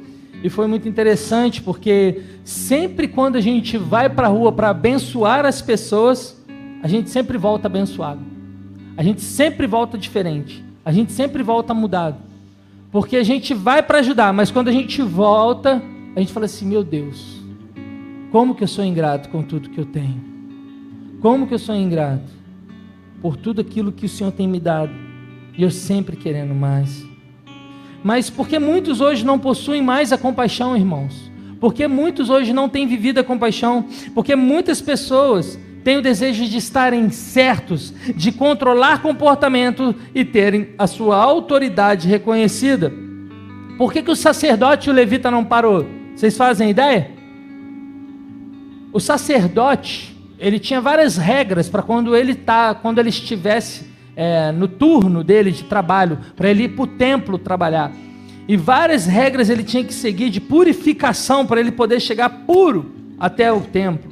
E 0.43 0.49
foi 0.49 0.65
muito 0.65 0.89
interessante 0.89 1.61
porque 1.61 2.23
sempre 2.43 3.07
quando 3.07 3.35
a 3.35 3.41
gente 3.41 3.77
vai 3.77 4.09
para 4.09 4.25
a 4.25 4.31
rua 4.31 4.51
para 4.51 4.71
abençoar 4.71 5.45
as 5.45 5.61
pessoas, 5.61 6.43
a 6.81 6.87
gente 6.87 7.11
sempre 7.11 7.37
volta 7.37 7.67
abençoado. 7.67 8.21
A 8.97 9.03
gente 9.03 9.21
sempre 9.21 9.67
volta 9.67 9.95
diferente. 9.95 10.65
A 10.83 10.91
gente 10.91 11.11
sempre 11.11 11.43
volta 11.43 11.71
mudado. 11.71 12.17
Porque 12.91 13.15
a 13.15 13.23
gente 13.23 13.53
vai 13.53 13.83
para 13.83 13.99
ajudar, 13.99 14.33
mas 14.33 14.49
quando 14.49 14.69
a 14.69 14.71
gente 14.71 15.03
volta, 15.03 15.79
a 16.15 16.19
gente 16.19 16.33
fala 16.33 16.45
assim: 16.45 16.65
meu 16.65 16.83
Deus, 16.83 17.41
como 18.31 18.55
que 18.55 18.63
eu 18.63 18.67
sou 18.67 18.83
ingrato 18.83 19.29
com 19.29 19.41
tudo 19.41 19.69
que 19.69 19.79
eu 19.79 19.85
tenho? 19.85 20.21
Como 21.21 21.47
que 21.47 21.53
eu 21.53 21.59
sou 21.59 21.75
ingrato 21.75 22.31
por 23.21 23.35
tudo 23.35 23.59
aquilo 23.59 23.91
que 23.91 24.05
o 24.05 24.09
Senhor 24.09 24.31
tem 24.31 24.47
me 24.47 24.59
dado 24.59 24.93
e 25.57 25.63
eu 25.63 25.71
sempre 25.71 26.15
querendo 26.15 26.53
mais? 26.53 27.05
Mas 28.03 28.29
porque 28.29 28.57
muitos 28.57 29.01
hoje 29.01 29.25
não 29.25 29.37
possuem 29.37 29.81
mais 29.81 30.13
a 30.13 30.17
compaixão, 30.17 30.75
irmãos? 30.75 31.29
Porque 31.59 31.87
muitos 31.87 32.29
hoje 32.29 32.53
não 32.53 32.69
têm 32.69 32.87
vivido 32.87 33.19
a 33.19 33.23
compaixão? 33.23 33.85
Porque 34.15 34.35
muitas 34.35 34.81
pessoas 34.81 35.59
têm 35.83 35.97
o 35.97 36.01
desejo 36.01 36.45
de 36.45 36.57
estarem 36.57 37.09
certos, 37.09 37.93
de 38.15 38.31
controlar 38.31 39.01
comportamento 39.01 39.93
e 40.15 40.23
terem 40.23 40.69
a 40.77 40.87
sua 40.87 41.17
autoridade 41.17 42.07
reconhecida. 42.07 42.93
Por 43.77 43.91
que, 43.91 44.01
que 44.01 44.11
o 44.11 44.15
sacerdote 44.15 44.87
e 44.87 44.91
o 44.91 44.95
levita 44.95 45.29
não 45.29 45.43
parou? 45.43 45.98
Vocês 46.19 46.35
fazem 46.35 46.71
ideia? 46.71 47.11
O 48.91 48.99
sacerdote, 48.99 50.13
ele 50.37 50.59
tinha 50.59 50.81
várias 50.81 51.15
regras 51.15 51.69
para 51.69 51.81
quando 51.81 52.13
ele 52.13 52.35
tá, 52.35 52.75
quando 52.75 52.99
ele 52.99 53.07
estivesse 53.07 53.89
é, 54.17 54.51
no 54.51 54.67
turno 54.67 55.23
dele 55.23 55.49
de 55.49 55.63
trabalho, 55.63 56.19
para 56.35 56.49
ele 56.49 56.63
ir 56.63 56.75
para 56.75 56.83
o 56.83 56.87
templo 56.87 57.37
trabalhar. 57.37 57.93
E 58.49 58.57
várias 58.57 59.05
regras 59.05 59.49
ele 59.49 59.63
tinha 59.63 59.81
que 59.81 59.93
seguir 59.93 60.29
de 60.29 60.41
purificação 60.41 61.45
para 61.45 61.61
ele 61.61 61.71
poder 61.71 62.01
chegar 62.01 62.29
puro 62.29 62.91
até 63.17 63.49
o 63.53 63.61
templo. 63.61 64.11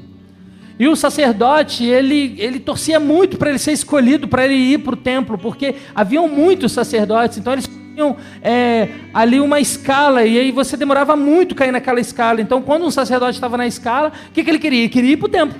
E 0.79 0.87
o 0.87 0.95
sacerdote, 0.95 1.83
ele, 1.83 2.35
ele 2.37 2.61
torcia 2.61 3.01
muito 3.01 3.35
para 3.35 3.49
ele 3.49 3.59
ser 3.59 3.73
escolhido, 3.73 4.29
para 4.29 4.45
ele 4.45 4.53
ir 4.53 4.77
para 4.77 4.93
o 4.93 4.97
templo, 4.97 5.37
porque 5.37 5.75
haviam 5.93 6.29
muitos 6.29 6.71
sacerdotes, 6.71 7.37
então 7.37 7.51
eles 7.51 7.67
tinham 7.97 8.15
é, 8.43 8.89
ali 9.11 9.39
uma 9.39 9.59
escala, 9.59 10.23
e 10.23 10.37
aí 10.37 10.51
você 10.51 10.77
demorava 10.77 11.15
muito 11.15 11.55
cair 11.55 11.71
naquela 11.71 11.99
escala. 11.99 12.39
Então, 12.39 12.61
quando 12.61 12.85
um 12.85 12.91
sacerdote 12.91 13.33
estava 13.33 13.57
na 13.57 13.65
escala, 13.65 14.11
o 14.29 14.31
que, 14.31 14.43
que 14.43 14.49
ele 14.51 14.59
queria? 14.59 14.79
Ele 14.81 14.89
queria 14.89 15.13
ir 15.13 15.17
para 15.17 15.25
o 15.25 15.29
templo. 15.29 15.59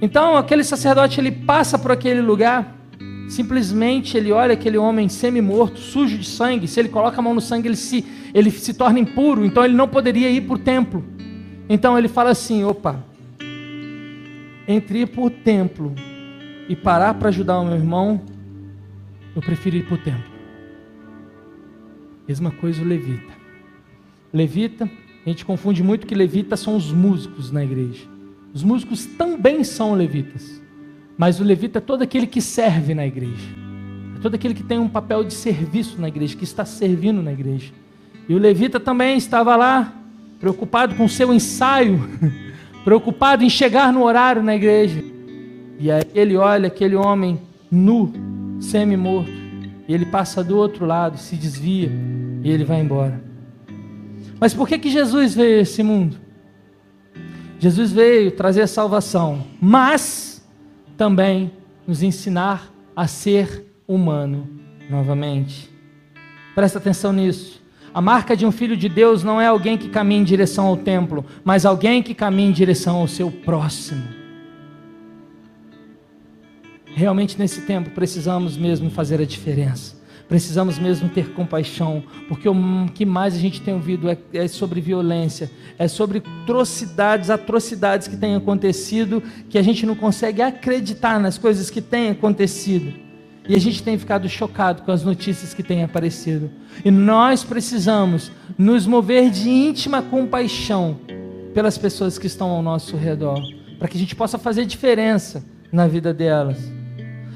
Então, 0.00 0.36
aquele 0.36 0.62
sacerdote 0.62 1.20
ele 1.20 1.32
passa 1.32 1.76
por 1.76 1.90
aquele 1.90 2.20
lugar, 2.20 2.76
simplesmente 3.28 4.16
ele 4.16 4.30
olha 4.30 4.52
aquele 4.52 4.78
homem 4.78 5.08
semi-morto, 5.08 5.80
sujo 5.80 6.16
de 6.16 6.26
sangue. 6.26 6.68
Se 6.68 6.78
ele 6.78 6.88
coloca 6.88 7.18
a 7.18 7.22
mão 7.22 7.34
no 7.34 7.40
sangue, 7.40 7.66
ele 7.66 7.76
se, 7.76 8.04
ele 8.32 8.50
se 8.50 8.72
torna 8.72 9.00
impuro, 9.00 9.44
então 9.44 9.64
ele 9.64 9.74
não 9.74 9.88
poderia 9.88 10.30
ir 10.30 10.42
para 10.42 10.54
o 10.54 10.58
templo. 10.58 11.04
Então 11.68 11.98
ele 11.98 12.08
fala 12.08 12.30
assim: 12.30 12.62
opa, 12.62 13.04
entre 14.68 15.00
ir 15.00 15.06
para 15.06 15.22
o 15.22 15.30
templo 15.30 15.92
e 16.68 16.76
parar 16.76 17.14
para 17.14 17.30
ajudar 17.30 17.58
o 17.58 17.64
meu 17.64 17.76
irmão, 17.76 18.20
eu 19.34 19.42
prefiro 19.42 19.76
ir 19.76 19.86
para 19.86 19.94
o 19.94 19.98
templo. 19.98 20.31
Mesma 22.26 22.50
coisa 22.50 22.82
o 22.82 22.84
levita. 22.84 23.32
Levita, 24.32 24.90
a 25.24 25.28
gente 25.28 25.44
confunde 25.44 25.82
muito 25.82 26.06
que 26.06 26.14
levitas 26.14 26.60
são 26.60 26.76
os 26.76 26.92
músicos 26.92 27.50
na 27.50 27.62
igreja. 27.62 28.06
Os 28.54 28.62
músicos 28.62 29.06
também 29.06 29.64
são 29.64 29.94
levitas. 29.94 30.60
Mas 31.16 31.40
o 31.40 31.44
levita 31.44 31.78
é 31.78 31.80
todo 31.80 32.02
aquele 32.02 32.26
que 32.26 32.40
serve 32.40 32.94
na 32.94 33.06
igreja. 33.06 33.48
É 34.16 34.20
todo 34.20 34.34
aquele 34.34 34.54
que 34.54 34.62
tem 34.62 34.78
um 34.78 34.88
papel 34.88 35.24
de 35.24 35.34
serviço 35.34 36.00
na 36.00 36.08
igreja, 36.08 36.36
que 36.36 36.44
está 36.44 36.64
servindo 36.64 37.22
na 37.22 37.32
igreja. 37.32 37.72
E 38.28 38.34
o 38.34 38.38
levita 38.38 38.78
também 38.78 39.16
estava 39.16 39.56
lá, 39.56 39.92
preocupado 40.40 40.94
com 40.94 41.04
o 41.04 41.08
seu 41.08 41.32
ensaio, 41.32 42.08
preocupado 42.84 43.44
em 43.44 43.50
chegar 43.50 43.92
no 43.92 44.02
horário 44.02 44.42
na 44.42 44.54
igreja. 44.54 45.02
E 45.78 45.90
aí 45.90 46.02
ele 46.14 46.36
olha 46.36 46.68
aquele 46.68 46.94
homem 46.94 47.38
nu, 47.70 48.12
semi-morto, 48.60 49.41
e 49.86 49.94
ele 49.94 50.06
passa 50.06 50.42
do 50.42 50.56
outro 50.56 50.84
lado, 50.86 51.18
se 51.18 51.36
desvia 51.36 51.90
e 52.42 52.50
ele 52.50 52.64
vai 52.64 52.80
embora. 52.80 53.22
Mas 54.38 54.54
por 54.54 54.66
que 54.66 54.78
que 54.78 54.90
Jesus 54.90 55.34
veio 55.34 55.58
a 55.58 55.62
esse 55.62 55.82
mundo? 55.82 56.16
Jesus 57.58 57.92
veio 57.92 58.32
trazer 58.32 58.66
salvação, 58.66 59.44
mas 59.60 60.44
também 60.96 61.52
nos 61.86 62.02
ensinar 62.02 62.72
a 62.94 63.06
ser 63.06 63.66
humano 63.86 64.48
novamente. 64.90 65.70
Presta 66.54 66.78
atenção 66.78 67.12
nisso. 67.12 67.62
A 67.94 68.00
marca 68.00 68.36
de 68.36 68.46
um 68.46 68.50
filho 68.50 68.76
de 68.76 68.88
Deus 68.88 69.22
não 69.22 69.40
é 69.40 69.46
alguém 69.46 69.76
que 69.76 69.88
caminha 69.88 70.20
em 70.20 70.24
direção 70.24 70.66
ao 70.66 70.76
templo, 70.76 71.24
mas 71.44 71.66
alguém 71.66 72.02
que 72.02 72.14
caminha 72.14 72.48
em 72.48 72.52
direção 72.52 72.96
ao 72.96 73.06
seu 73.06 73.30
próximo. 73.30 74.21
Realmente 76.94 77.38
nesse 77.38 77.62
tempo 77.62 77.90
precisamos 77.90 78.56
mesmo 78.56 78.90
fazer 78.90 79.20
a 79.20 79.24
diferença. 79.24 80.00
Precisamos 80.28 80.78
mesmo 80.78 81.08
ter 81.08 81.30
compaixão, 81.32 82.02
porque 82.26 82.48
o 82.48 82.54
que 82.94 83.04
mais 83.04 83.34
a 83.34 83.38
gente 83.38 83.60
tem 83.60 83.74
ouvido 83.74 84.08
é, 84.08 84.16
é 84.32 84.48
sobre 84.48 84.80
violência, 84.80 85.50
é 85.78 85.86
sobre 85.86 86.22
atrocidades, 86.42 87.28
atrocidades 87.28 88.08
que 88.08 88.16
têm 88.16 88.34
acontecido, 88.34 89.22
que 89.50 89.58
a 89.58 89.62
gente 89.62 89.84
não 89.84 89.94
consegue 89.94 90.40
acreditar 90.40 91.20
nas 91.20 91.36
coisas 91.36 91.68
que 91.68 91.82
têm 91.82 92.10
acontecido. 92.10 92.94
E 93.48 93.54
a 93.54 93.58
gente 93.58 93.82
tem 93.82 93.98
ficado 93.98 94.28
chocado 94.28 94.82
com 94.82 94.92
as 94.92 95.02
notícias 95.02 95.52
que 95.52 95.62
têm 95.62 95.82
aparecido. 95.82 96.50
E 96.84 96.90
nós 96.90 97.42
precisamos 97.44 98.30
nos 98.56 98.86
mover 98.86 99.30
de 99.30 99.50
íntima 99.50 100.00
compaixão 100.00 100.98
pelas 101.52 101.76
pessoas 101.76 102.18
que 102.18 102.26
estão 102.26 102.48
ao 102.48 102.62
nosso 102.62 102.96
redor, 102.96 103.38
para 103.78 103.88
que 103.88 103.96
a 103.96 104.00
gente 104.00 104.14
possa 104.14 104.38
fazer 104.38 104.64
diferença 104.64 105.44
na 105.70 105.86
vida 105.86 106.14
delas. 106.14 106.81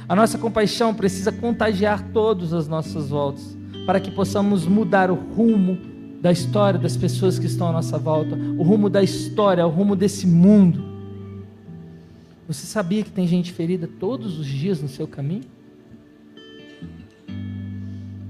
A 0.08 0.14
nossa 0.14 0.38
compaixão 0.38 0.94
precisa 0.94 1.32
contagiar 1.32 2.10
todos 2.12 2.54
as 2.54 2.68
nossas 2.68 3.08
voltas, 3.08 3.56
para 3.84 3.98
que 3.98 4.10
possamos 4.10 4.64
mudar 4.64 5.10
o 5.10 5.14
rumo 5.14 5.76
da 6.20 6.30
história 6.30 6.78
das 6.78 6.96
pessoas 6.96 7.38
que 7.38 7.46
estão 7.46 7.68
à 7.68 7.72
nossa 7.72 7.98
volta, 7.98 8.36
o 8.36 8.62
rumo 8.62 8.88
da 8.88 9.02
história, 9.02 9.66
o 9.66 9.70
rumo 9.70 9.96
desse 9.96 10.26
mundo. 10.26 10.84
Você 12.46 12.66
sabia 12.66 13.02
que 13.02 13.10
tem 13.10 13.26
gente 13.26 13.52
ferida 13.52 13.88
todos 13.98 14.38
os 14.38 14.46
dias 14.46 14.80
no 14.80 14.88
seu 14.88 15.08
caminho? 15.08 15.44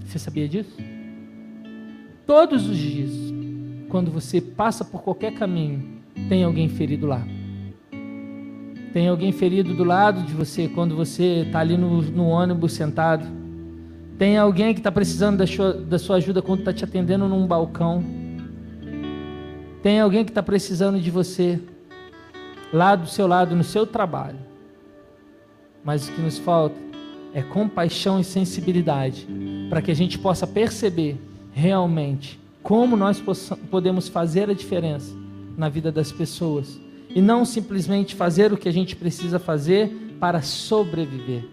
Você 0.06 0.18
sabia 0.18 0.48
disso? 0.48 0.76
Todos 2.26 2.66
os 2.66 2.76
dias, 2.78 3.10
quando 3.90 4.10
você 4.10 4.40
passa 4.40 4.82
por 4.82 5.02
qualquer 5.02 5.34
caminho, 5.34 6.00
tem 6.28 6.42
alguém 6.42 6.70
ferido 6.70 7.06
lá. 7.06 7.22
Tem 8.92 9.08
alguém 9.08 9.32
ferido 9.32 9.74
do 9.74 9.84
lado 9.84 10.22
de 10.22 10.32
você 10.32 10.68
quando 10.68 10.96
você 10.96 11.44
está 11.46 11.60
ali 11.60 11.76
no, 11.76 12.02
no, 12.02 12.26
ônibus 12.26 12.72
sentado. 12.72 13.26
Tem 14.18 14.38
alguém 14.38 14.72
que 14.72 14.80
está 14.80 14.90
precisando 14.90 15.38
da 15.38 15.46
sua, 15.46 15.72
da 15.74 15.98
sua 15.98 16.16
ajuda 16.16 16.40
quando 16.40 16.60
está 16.60 16.72
te 16.72 16.84
atendendo 16.84 17.28
num 17.28 17.46
balcão. 17.46 18.02
Tem 19.82 20.00
alguém 20.00 20.24
que 20.24 20.30
está 20.30 20.42
precisando 20.42 20.98
de 20.98 21.10
você 21.10 21.60
lá 22.72 22.96
do 22.96 23.06
seu 23.06 23.26
lado, 23.26 23.54
no 23.54 23.64
seu 23.64 23.86
trabalho. 23.86 24.38
Mas 25.84 26.08
o 26.08 26.12
que 26.12 26.20
nos 26.20 26.38
falta 26.38 26.76
é 27.34 27.42
compaixão 27.42 28.18
e 28.18 28.24
sensibilidade 28.24 29.28
para 29.68 29.82
que 29.82 29.90
a 29.90 29.94
gente 29.94 30.18
possa 30.18 30.46
perceber 30.46 31.20
realmente 31.52 32.40
como 32.62 32.96
nós 32.96 33.22
podemos 33.70 34.08
fazer 34.08 34.50
a 34.50 34.54
diferença 34.54 35.14
na 35.56 35.68
vida 35.68 35.92
das 35.92 36.10
pessoas 36.10 36.80
e 37.08 37.20
não 37.20 37.44
simplesmente 37.44 38.14
fazer 38.14 38.52
o 38.52 38.56
que 38.56 38.68
a 38.68 38.72
gente 38.72 38.94
precisa 38.96 39.38
fazer 39.38 39.88
para 40.18 40.42
sobreviver, 40.42 41.44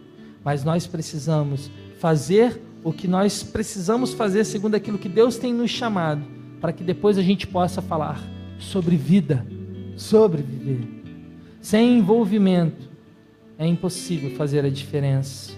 mas 0.44 0.63
nós 0.63 0.88
precisamos 0.88 1.70
fazer 2.00 2.62
o 2.84 2.92
que 2.92 3.08
nós 3.08 3.44
precisamos 3.44 4.13
fazer 4.13 4.44
segundo 4.44 4.76
aquilo 4.76 4.98
que 4.98 5.08
Deus 5.08 5.38
tem 5.38 5.54
nos 5.54 5.72
chamado, 5.72 6.24
para 6.60 6.74
que 6.74 6.84
depois 6.84 7.18
a 7.18 7.22
gente 7.22 7.48
possa 7.48 7.82
falar 7.82 8.22
sobre 8.60 8.96
vida, 8.96 9.46
sobreviver. 9.96 10.88
Sem 11.62 11.98
envolvimento 11.98 12.89
é 13.58 13.66
impossível 13.66 14.32
fazer 14.36 14.66
a 14.66 14.70
diferença. 14.70 15.54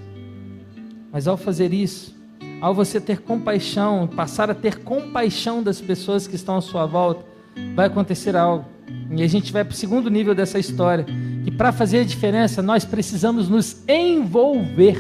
Mas 1.12 1.28
ao 1.28 1.38
fazer 1.38 1.74
isso, 1.74 2.16
ao 2.62 2.74
você 2.74 3.00
ter 3.00 3.22
compaixão, 3.22 4.08
passar 4.08 4.50
a 4.50 4.56
ter 4.56 4.80
compaixão 4.80 5.64
das 5.64 5.82
pessoas 5.82 6.28
que 6.28 6.36
estão 6.36 6.58
à 6.58 6.62
sua 6.62 6.86
volta, 6.86 7.26
vai 7.74 7.88
acontecer 7.88 8.36
algo. 8.36 8.75
E 9.12 9.24
a 9.24 9.28
gente 9.28 9.52
vai 9.52 9.64
para 9.64 9.74
o 9.74 9.76
segundo 9.76 10.10
nível 10.10 10.36
dessa 10.36 10.60
história, 10.60 11.06
que 11.44 11.52
para 11.52 11.72
fazer 11.72 12.00
a 12.00 12.04
diferença 12.04 12.62
nós 12.62 12.84
precisamos 12.84 13.48
nos 13.48 13.84
envolver. 13.88 14.98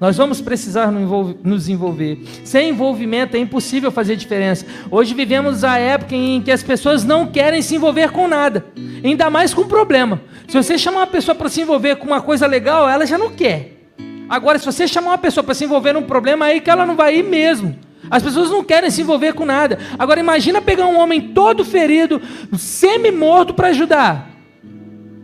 Nós 0.00 0.16
vamos 0.16 0.40
precisar 0.40 0.92
nos 0.92 1.68
envolver. 1.68 2.20
Sem 2.44 2.70
envolvimento 2.70 3.36
é 3.36 3.40
impossível 3.40 3.90
fazer 3.90 4.14
diferença. 4.14 4.64
Hoje 4.90 5.12
vivemos 5.12 5.64
a 5.64 5.76
época 5.76 6.14
em 6.14 6.40
que 6.40 6.52
as 6.52 6.62
pessoas 6.62 7.04
não 7.04 7.26
querem 7.26 7.60
se 7.62 7.74
envolver 7.74 8.12
com 8.12 8.28
nada, 8.28 8.64
ainda 9.02 9.28
mais 9.28 9.52
com 9.52 9.66
problema. 9.66 10.20
Se 10.46 10.56
você 10.56 10.78
chamar 10.78 11.00
uma 11.00 11.06
pessoa 11.08 11.34
para 11.34 11.48
se 11.48 11.62
envolver 11.62 11.96
com 11.96 12.06
uma 12.06 12.20
coisa 12.20 12.46
legal, 12.46 12.88
ela 12.88 13.04
já 13.04 13.18
não 13.18 13.30
quer. 13.30 13.90
Agora, 14.28 14.58
se 14.58 14.66
você 14.66 14.86
chamar 14.86 15.10
uma 15.10 15.18
pessoa 15.18 15.42
para 15.42 15.54
se 15.54 15.64
envolver 15.64 15.92
num 15.92 16.02
problema, 16.02 16.44
aí 16.44 16.60
que 16.60 16.70
ela 16.70 16.86
não 16.86 16.94
vai 16.94 17.18
ir 17.18 17.24
mesmo. 17.24 17.74
As 18.10 18.22
pessoas 18.22 18.50
não 18.50 18.64
querem 18.64 18.90
se 18.90 19.02
envolver 19.02 19.32
com 19.34 19.44
nada. 19.44 19.78
Agora, 19.98 20.20
imagina 20.20 20.60
pegar 20.60 20.86
um 20.86 20.98
homem 20.98 21.20
todo 21.32 21.64
ferido, 21.64 22.20
semi-morto 22.56 23.54
para 23.54 23.68
ajudar. 23.68 24.30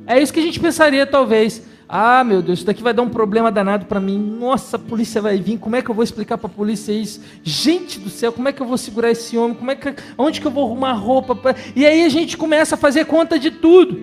É 0.07 0.20
isso 0.20 0.33
que 0.33 0.40
a 0.40 0.42
gente 0.42 0.61
pensaria, 0.61 1.07
talvez. 1.07 1.62
Ah, 1.88 2.25
meu 2.25 2.40
Deus, 2.40 2.59
isso 2.59 2.66
daqui 2.66 2.83
vai 2.83 2.94
dar 2.94 3.03
um 3.03 3.09
problema 3.09 3.53
danado 3.53 3.87
para 3.87 4.01
mim. 4.01 4.18
Nossa, 4.18 4.77
a 4.77 4.79
polícia 4.79 5.20
vai 5.20 5.38
vir. 5.38 5.59
Como 5.59 5.77
é 5.77 5.83
que 5.83 5.90
eu 5.90 5.94
vou 5.94 6.03
explicar 6.03 6.38
para 6.38 6.47
a 6.47 6.53
polícia 6.53 6.92
isso? 6.92 7.20
Gente 7.42 8.01
do 8.01 8.09
céu, 8.09 8.33
como 8.33 8.49
é 8.49 8.53
que 8.53 8.61
eu 8.61 8.66
vou 8.66 8.79
segurar 8.79 9.11
esse 9.11 9.37
homem? 9.37 9.57
Como 9.57 9.70
é 9.70 9.77
que, 9.77 9.94
onde 10.16 10.40
que 10.40 10.47
eu 10.47 10.51
vou 10.51 10.64
arrumar 10.66 10.92
roupa? 10.94 11.35
Pra... 11.35 11.55
E 11.77 11.85
aí 11.87 12.05
a 12.05 12.09
gente 12.09 12.37
começa 12.37 12.75
a 12.75 12.79
fazer 12.79 13.05
conta 13.05 13.38
de 13.38 13.51
tudo, 13.51 14.03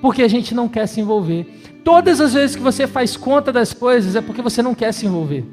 porque 0.00 0.22
a 0.22 0.28
gente 0.28 0.54
não 0.54 0.68
quer 0.68 0.86
se 0.86 1.00
envolver. 1.00 1.46
Todas 1.84 2.20
as 2.20 2.34
vezes 2.34 2.54
que 2.54 2.62
você 2.62 2.86
faz 2.86 3.16
conta 3.16 3.52
das 3.52 3.72
coisas 3.72 4.14
é 4.14 4.20
porque 4.20 4.42
você 4.42 4.62
não 4.62 4.74
quer 4.74 4.92
se 4.92 5.06
envolver. 5.06 5.44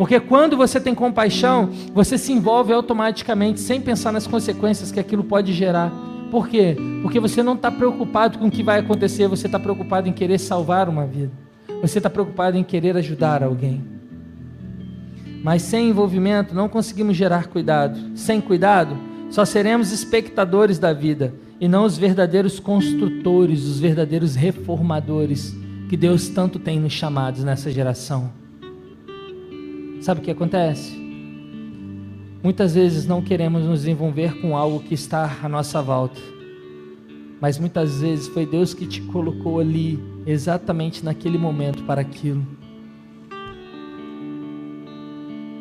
Porque 0.00 0.18
quando 0.18 0.56
você 0.56 0.80
tem 0.80 0.94
compaixão, 0.94 1.68
você 1.92 2.16
se 2.16 2.32
envolve 2.32 2.72
automaticamente, 2.72 3.60
sem 3.60 3.82
pensar 3.82 4.10
nas 4.10 4.26
consequências 4.26 4.90
que 4.90 4.98
aquilo 4.98 5.22
pode 5.22 5.52
gerar. 5.52 5.92
Por 6.30 6.48
quê? 6.48 6.74
Porque 7.02 7.20
você 7.20 7.42
não 7.42 7.52
está 7.52 7.70
preocupado 7.70 8.38
com 8.38 8.46
o 8.46 8.50
que 8.50 8.62
vai 8.62 8.80
acontecer, 8.80 9.28
você 9.28 9.44
está 9.44 9.58
preocupado 9.58 10.08
em 10.08 10.12
querer 10.14 10.38
salvar 10.38 10.88
uma 10.88 11.06
vida. 11.06 11.30
Você 11.82 11.98
está 11.98 12.08
preocupado 12.08 12.56
em 12.56 12.64
querer 12.64 12.96
ajudar 12.96 13.42
alguém. 13.42 13.84
Mas 15.44 15.60
sem 15.60 15.90
envolvimento 15.90 16.54
não 16.54 16.66
conseguimos 16.66 17.14
gerar 17.14 17.48
cuidado. 17.48 18.00
Sem 18.14 18.40
cuidado, 18.40 18.96
só 19.28 19.44
seremos 19.44 19.92
espectadores 19.92 20.78
da 20.78 20.94
vida 20.94 21.34
e 21.60 21.68
não 21.68 21.84
os 21.84 21.98
verdadeiros 21.98 22.58
construtores, 22.58 23.66
os 23.66 23.78
verdadeiros 23.78 24.34
reformadores 24.34 25.54
que 25.90 25.96
Deus 25.98 26.30
tanto 26.30 26.58
tem 26.58 26.80
nos 26.80 26.94
chamados 26.94 27.44
nessa 27.44 27.70
geração. 27.70 28.40
Sabe 30.00 30.20
o 30.20 30.24
que 30.24 30.30
acontece? 30.30 30.98
Muitas 32.42 32.74
vezes 32.74 33.06
não 33.06 33.20
queremos 33.20 33.64
nos 33.64 33.86
envolver 33.86 34.40
com 34.40 34.56
algo 34.56 34.80
que 34.80 34.94
está 34.94 35.38
à 35.42 35.48
nossa 35.48 35.82
volta, 35.82 36.18
mas 37.38 37.58
muitas 37.58 38.00
vezes 38.00 38.26
foi 38.28 38.46
Deus 38.46 38.72
que 38.72 38.86
te 38.86 39.02
colocou 39.02 39.60
ali, 39.60 40.02
exatamente 40.24 41.04
naquele 41.04 41.36
momento, 41.36 41.82
para 41.84 42.00
aquilo. 42.00 42.46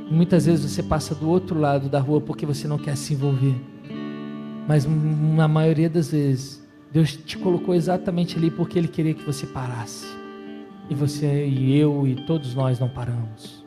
Muitas 0.09 0.45
vezes 0.45 0.71
você 0.71 0.81
passa 0.81 1.13
do 1.13 1.29
outro 1.29 1.59
lado 1.59 1.89
da 1.89 1.99
rua 1.99 2.21
porque 2.21 2.45
você 2.45 2.65
não 2.65 2.77
quer 2.77 2.95
se 2.95 3.13
envolver, 3.13 3.55
mas 4.65 4.87
na 5.35 5.49
maioria 5.49 5.89
das 5.89 6.11
vezes, 6.11 6.65
Deus 6.93 7.11
te 7.13 7.37
colocou 7.37 7.75
exatamente 7.75 8.37
ali 8.37 8.49
porque 8.49 8.79
Ele 8.79 8.87
queria 8.87 9.13
que 9.13 9.25
você 9.25 9.45
parasse. 9.45 10.07
E 10.89 10.95
você 10.95 11.45
e 11.45 11.77
eu 11.77 12.07
e 12.07 12.15
todos 12.25 12.55
nós 12.55 12.79
não 12.79 12.87
paramos. 12.87 13.58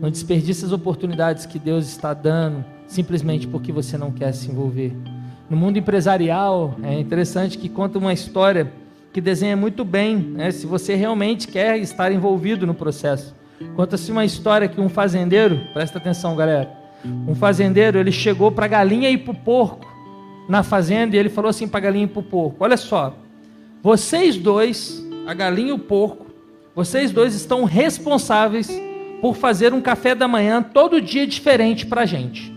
Não 0.00 0.10
desperdice 0.10 0.64
as 0.64 0.72
oportunidades 0.72 1.46
que 1.46 1.58
Deus 1.58 1.86
está 1.86 2.12
dando 2.12 2.64
simplesmente 2.86 3.46
porque 3.46 3.72
você 3.72 3.98
não 3.98 4.10
quer 4.10 4.32
se 4.32 4.50
envolver. 4.50 4.92
No 5.48 5.56
mundo 5.56 5.78
empresarial, 5.78 6.76
é 6.82 6.98
interessante 6.98 7.58
que 7.58 7.68
conta 7.68 7.98
uma 7.98 8.12
história 8.12 8.72
que 9.12 9.20
desenha 9.20 9.56
muito 9.56 9.84
bem, 9.84 10.16
né, 10.16 10.50
se 10.50 10.66
você 10.66 10.94
realmente 10.94 11.48
quer 11.48 11.78
estar 11.78 12.12
envolvido 12.12 12.66
no 12.66 12.74
processo. 12.74 13.34
Conta-se 13.74 14.12
uma 14.12 14.24
história 14.24 14.68
que 14.68 14.80
um 14.80 14.88
fazendeiro, 14.88 15.60
presta 15.72 15.98
atenção, 15.98 16.36
galera. 16.36 16.70
Um 17.26 17.34
fazendeiro, 17.34 17.98
ele 17.98 18.12
chegou 18.12 18.52
para 18.52 18.66
a 18.66 18.68
galinha 18.68 19.08
e 19.08 19.16
para 19.16 19.32
o 19.32 19.34
porco 19.34 19.86
na 20.48 20.62
fazenda 20.62 21.16
e 21.16 21.18
ele 21.18 21.28
falou 21.28 21.48
assim 21.48 21.66
para 21.66 21.78
a 21.78 21.82
galinha 21.82 22.04
e 22.04 22.08
para 22.08 22.20
o 22.20 22.22
porco: 22.22 22.56
Olha 22.60 22.76
só, 22.76 23.16
vocês 23.82 24.36
dois, 24.36 25.02
a 25.26 25.32
galinha 25.32 25.70
e 25.70 25.72
o 25.72 25.78
porco, 25.78 26.26
vocês 26.74 27.10
dois 27.10 27.34
estão 27.34 27.64
responsáveis 27.64 28.68
por 29.20 29.36
fazer 29.36 29.72
um 29.72 29.80
café 29.80 30.14
da 30.14 30.28
manhã 30.28 30.62
todo 30.62 31.00
dia 31.00 31.26
diferente 31.26 31.86
para 31.86 32.02
a 32.02 32.06
gente. 32.06 32.54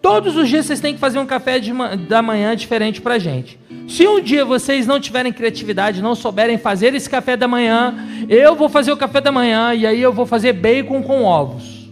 Todos 0.00 0.36
os 0.36 0.48
dias 0.48 0.66
vocês 0.66 0.80
têm 0.80 0.94
que 0.94 1.00
fazer 1.00 1.18
um 1.18 1.26
café 1.26 1.60
ma- 1.72 1.94
da 1.94 2.20
manhã 2.20 2.56
diferente 2.56 3.00
para 3.00 3.14
a 3.14 3.18
gente. 3.18 3.58
Se 3.88 4.06
um 4.06 4.20
dia 4.20 4.44
vocês 4.44 4.86
não 4.86 4.98
tiverem 4.98 5.32
criatividade, 5.32 6.02
não 6.02 6.14
souberem 6.14 6.58
fazer 6.58 6.94
esse 6.94 7.08
café 7.08 7.36
da 7.36 7.46
manhã, 7.46 7.94
eu 8.28 8.56
vou 8.56 8.68
fazer 8.68 8.90
o 8.92 8.96
café 8.96 9.20
da 9.20 9.30
manhã 9.30 9.74
e 9.74 9.86
aí 9.86 10.00
eu 10.00 10.12
vou 10.12 10.26
fazer 10.26 10.52
bacon 10.54 11.02
com 11.02 11.22
ovos. 11.24 11.88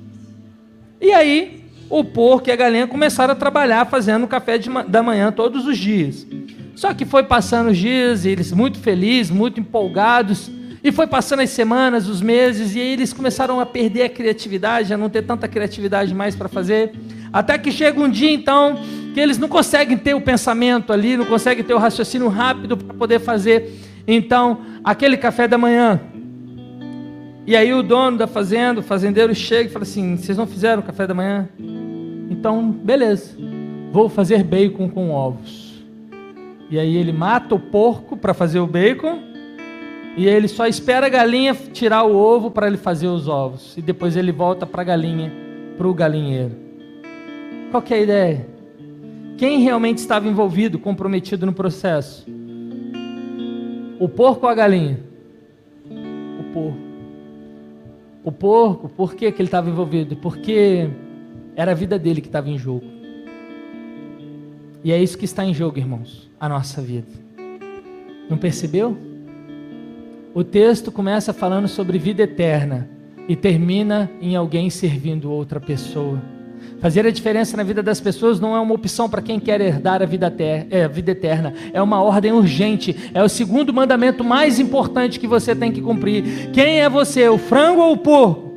E 1.01 1.13
aí, 1.13 1.63
o 1.89 2.03
porco 2.05 2.49
e 2.49 2.53
a 2.53 2.57
galinha 2.57 2.87
começaram 2.87 3.33
a 3.33 3.37
trabalhar 3.37 3.87
fazendo 3.87 4.25
o 4.25 4.29
café 4.29 4.59
ma- 4.69 4.83
da 4.83 5.03
manhã 5.03 5.31
todos 5.31 5.67
os 5.67 5.79
dias. 5.79 6.27
Só 6.75 6.93
que 6.95 7.05
foi 7.05 7.23
passando 7.23 7.71
os 7.71 7.77
dias, 7.79 8.25
e 8.25 8.31
eles 8.31 8.53
muito 8.53 8.79
felizes, 8.79 9.31
muito 9.31 9.61
empolgados, 9.61 10.51
e 10.83 10.91
foi 10.91 11.07
passando 11.07 11.41
as 11.41 11.51
semanas, 11.51 12.09
os 12.09 12.23
meses, 12.23 12.75
e 12.75 12.81
aí 12.81 12.93
eles 12.93 13.13
começaram 13.13 13.61
a 13.61 13.67
perder 13.67 14.03
a 14.03 14.09
criatividade, 14.09 14.93
a 14.93 14.97
não 14.97 15.11
ter 15.11 15.23
tanta 15.23 15.47
criatividade 15.47 16.15
mais 16.15 16.35
para 16.35 16.49
fazer. 16.49 16.93
Até 17.33 17.59
que 17.59 17.71
chega 17.71 18.01
um 18.01 18.09
dia, 18.09 18.31
então, 18.31 18.79
que 19.13 19.21
eles 19.21 19.39
não 19.39 19.49
conseguem 19.49 19.97
ter 19.97 20.15
o 20.15 20.21
pensamento 20.21 20.93
ali, 20.93 21.17
não 21.17 21.27
conseguem 21.27 21.63
ter 21.63 21.75
o 21.75 21.79
raciocínio 21.79 22.29
rápido 22.29 22.77
para 22.77 22.95
poder 22.95 23.21
fazer, 23.21 23.79
então, 24.07 24.61
aquele 24.83 25.17
café 25.17 25.47
da 25.47 25.59
manhã. 25.59 26.01
E 27.47 27.57
aí 27.57 27.73
o 27.73 27.83
dono 27.83 28.17
da 28.19 28.27
fazenda, 28.27 28.81
o 28.81 28.83
fazendeiro 28.83 29.35
chega 29.35 29.69
e 29.69 29.73
fala 29.73 29.83
assim: 29.83 30.17
"Vocês 30.17 30.37
não 30.37 30.47
fizeram 30.47 30.83
o 30.83 30.85
café 30.85 31.07
da 31.07 31.15
manhã? 31.15 31.49
Então, 32.31 32.71
beleza. 32.71 33.37
Vou 33.93 34.09
fazer 34.09 34.45
bacon 34.45 34.89
com 34.89 35.11
ovos." 35.11 35.85
E 36.71 36.79
aí 36.79 36.97
ele 36.97 37.13
mata 37.13 37.55
o 37.55 37.59
porco 37.59 38.17
para 38.17 38.33
fazer 38.33 38.61
o 38.61 38.67
bacon. 38.67 39.30
E 40.21 40.29
ele 40.29 40.49
só 40.49 40.67
espera 40.67 41.07
a 41.07 41.09
galinha 41.09 41.55
tirar 41.55 42.05
o 42.05 42.15
ovo 42.15 42.51
para 42.51 42.67
ele 42.67 42.77
fazer 42.77 43.07
os 43.07 43.27
ovos. 43.27 43.75
E 43.79 43.81
depois 43.81 44.17
ele 44.17 44.31
volta 44.31 44.67
para 44.67 44.83
a 44.83 44.85
galinha, 44.85 45.33
para 45.79 45.89
o 45.89 45.95
galinheiro. 45.95 46.55
Qual 47.71 47.83
é 47.89 47.95
a 47.95 47.99
ideia? 47.99 48.47
Quem 49.39 49.61
realmente 49.61 49.97
estava 49.97 50.29
envolvido, 50.29 50.79
comprometido 50.79 51.47
no 51.47 51.55
processo? 51.55 52.27
O 53.99 54.11
porco 54.11 54.45
ou 54.45 54.53
a 54.53 54.55
galinha? 54.55 55.01
O 55.89 56.53
porco. 56.53 56.79
O 58.23 58.31
porco, 58.31 58.89
por 58.91 59.15
que, 59.15 59.33
que 59.33 59.41
ele 59.41 59.49
estava 59.49 59.71
envolvido? 59.71 60.17
Porque 60.17 60.91
era 61.57 61.71
a 61.71 61.75
vida 61.75 61.99
dele 61.99 62.21
que 62.21 62.29
estava 62.29 62.51
em 62.51 62.59
jogo. 62.59 62.85
E 64.85 64.93
é 64.93 65.03
isso 65.03 65.17
que 65.17 65.25
está 65.25 65.47
em 65.47 65.55
jogo, 65.55 65.79
irmãos, 65.79 66.31
a 66.39 66.47
nossa 66.47 66.83
vida. 66.83 67.09
Não 68.29 68.37
percebeu? 68.37 69.09
O 70.33 70.45
texto 70.45 70.93
começa 70.93 71.33
falando 71.33 71.67
sobre 71.67 71.99
vida 71.99 72.23
eterna 72.23 72.89
e 73.29 73.35
termina 73.35 74.09
em 74.21 74.37
alguém 74.37 74.71
servindo 74.71 75.31
outra 75.31 75.59
pessoa. 75.59 76.23
Fazer 76.81 77.05
a 77.05 77.11
diferença 77.11 77.57
na 77.57 77.65
vida 77.65 77.83
das 77.83 78.01
pessoas 78.01 78.39
não 78.39 78.55
é 78.55 78.61
uma 78.61 78.75
opção 78.75 79.09
para 79.09 79.21
quem 79.21 79.41
quer 79.41 79.61
herdar 79.61 80.03
a 80.03 80.07
vida, 80.07 80.33
é, 80.71 80.85
a 80.85 80.89
vida 80.89 81.11
eterna, 81.11 81.53
é 81.73 81.83
uma 81.83 82.01
ordem 82.01 82.31
urgente, 82.31 82.95
é 83.13 83.21
o 83.23 83.29
segundo 83.29 83.75
mandamento 83.75 84.23
mais 84.23 84.61
importante 84.61 85.19
que 85.19 85.27
você 85.27 85.53
tem 85.53 85.73
que 85.73 85.83
cumprir. 85.83 86.51
Quem 86.53 86.81
é 86.81 86.89
você, 86.89 87.29
o 87.29 87.37
frango 87.37 87.81
ou 87.81 87.95
o 87.95 87.99
porco? 87.99 88.51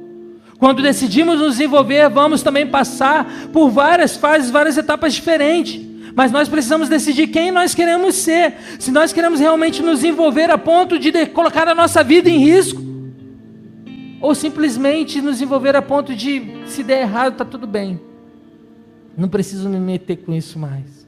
Quando 0.60 0.84
decidimos 0.84 1.40
nos 1.40 1.60
envolver, 1.60 2.08
vamos 2.08 2.44
também 2.44 2.68
passar 2.68 3.50
por 3.52 3.70
várias 3.70 4.16
fases, 4.16 4.52
várias 4.52 4.78
etapas 4.78 5.14
diferentes. 5.14 5.93
Mas 6.16 6.32
nós 6.32 6.48
precisamos 6.48 6.90
decidir 6.90 7.28
quem 7.28 7.52
nós 7.52 7.74
queremos 7.74 8.16
ser. 8.16 8.54
Se 8.80 8.92
nós 8.92 9.12
queremos 9.12 9.40
realmente 9.40 9.82
nos 9.82 10.04
envolver 10.04 10.50
a 10.52 10.58
ponto 10.58 11.00
de 11.00 11.12
de- 11.12 11.26
colocar 11.28 11.68
a 11.68 11.74
nossa 11.74 12.04
vida 12.04 12.30
em 12.30 12.38
risco, 12.38 12.82
ou 14.22 14.34
simplesmente 14.36 15.22
nos 15.22 15.42
envolver 15.42 15.76
a 15.76 15.82
ponto 15.82 16.16
de, 16.16 16.42
se 16.66 16.84
der 16.84 17.02
errado, 17.02 17.34
está 17.34 17.44
tudo 17.46 17.66
bem. 17.68 18.00
Não 19.18 19.28
preciso 19.28 19.68
me 19.70 19.80
meter 19.80 20.18
com 20.18 20.34
isso 20.34 20.58
mais. 20.58 21.04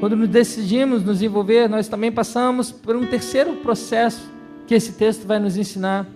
Quando 0.00 0.14
nos 0.14 0.28
decidimos 0.28 1.02
nos 1.02 1.22
envolver, 1.22 1.68
nós 1.68 1.88
também 1.88 2.12
passamos 2.12 2.70
por 2.70 2.94
um 2.94 3.04
terceiro 3.06 3.54
processo 3.56 4.30
que 4.66 4.74
esse 4.74 4.92
texto 4.92 5.26
vai 5.26 5.38
nos 5.40 5.56
ensinar. 5.56 6.06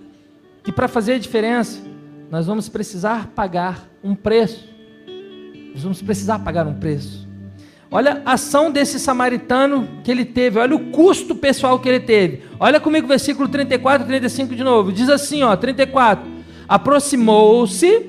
Que 0.62 0.70
para 0.70 0.86
fazer 0.86 1.14
a 1.14 1.18
diferença, 1.18 1.80
nós 2.30 2.46
vamos 2.46 2.68
precisar 2.68 3.28
pagar 3.34 3.88
um 4.04 4.14
preço. 4.14 4.68
Nós 5.74 5.82
vamos 5.82 6.00
precisar 6.00 6.38
pagar 6.38 6.66
um 6.66 6.74
preço. 6.74 7.26
Olha 7.94 8.22
a 8.24 8.32
ação 8.32 8.70
desse 8.70 8.98
samaritano 8.98 9.86
que 10.02 10.10
ele 10.10 10.24
teve, 10.24 10.58
olha 10.58 10.74
o 10.74 10.90
custo 10.90 11.34
pessoal 11.34 11.78
que 11.78 11.86
ele 11.86 12.00
teve. 12.00 12.40
Olha 12.58 12.80
comigo 12.80 13.04
o 13.04 13.08
versículo 13.08 13.46
34 13.46 14.06
e 14.06 14.08
35 14.08 14.56
de 14.56 14.64
novo. 14.64 14.90
Diz 14.90 15.10
assim, 15.10 15.42
ó, 15.42 15.54
34. 15.54 16.24
Aproximou-se, 16.66 18.06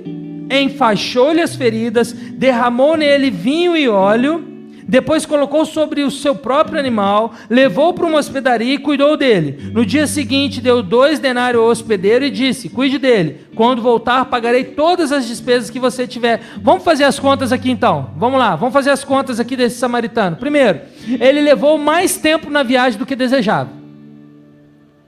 enfaixou-lhe 0.50 1.42
as 1.42 1.54
feridas, 1.54 2.14
derramou 2.14 2.96
nele 2.96 3.30
vinho 3.30 3.76
e 3.76 3.90
óleo, 3.90 4.53
depois 4.88 5.26
colocou 5.26 5.66
sobre 5.66 6.04
o 6.04 6.12
seu 6.12 6.36
próprio 6.36 6.80
animal, 6.80 7.34
levou 7.50 7.94
para 7.94 8.06
uma 8.06 8.18
hospedaria 8.20 8.74
e 8.74 8.78
cuidou 8.78 9.16
dele. 9.18 9.72
No 9.74 9.86
dia 9.86 10.06
seguinte, 10.08 10.60
deu 10.62 10.82
dois 10.84 11.20
denários 11.20 11.62
ao 11.64 11.70
hospedeiro 11.70 12.26
e 12.26 12.30
disse: 12.32 12.70
Cuide 12.70 12.98
dele. 12.98 13.42
Quando 13.56 13.82
voltar, 13.82 14.26
pagarei 14.26 14.64
todas 14.64 15.12
as 15.12 15.28
despesas 15.28 15.70
que 15.70 15.80
você 15.80 16.08
tiver. 16.08 16.42
Vamos 16.62 16.84
fazer 16.84 17.04
as 17.04 17.20
contas 17.20 17.52
aqui 17.52 17.70
então. 17.70 18.12
Vamos 18.18 18.40
lá, 18.40 18.56
vamos 18.56 18.74
fazer 18.74 18.90
as 18.90 19.04
contas 19.04 19.40
aqui 19.40 19.56
desse 19.56 19.78
samaritano. 19.78 20.36
Primeiro, 20.38 20.82
ele 21.20 21.42
levou 21.42 21.78
mais 21.78 22.18
tempo 22.18 22.50
na 22.50 22.64
viagem 22.64 22.98
do 22.98 23.06
que 23.06 23.16
desejava. 23.16 23.70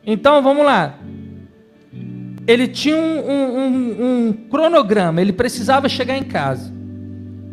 Então 0.05 0.41
vamos 0.41 0.63
lá. 0.65 0.95
Ele 2.47 2.67
tinha 2.67 2.95
um, 2.95 3.01
um- 3.01 3.57
um- 3.57 4.27
um 4.27 4.33
cronograma, 4.51 5.19
ele 5.19 5.33
precisava 5.33 5.89
chegar 5.89 6.15
em 6.15 6.23
casa. 6.23 6.71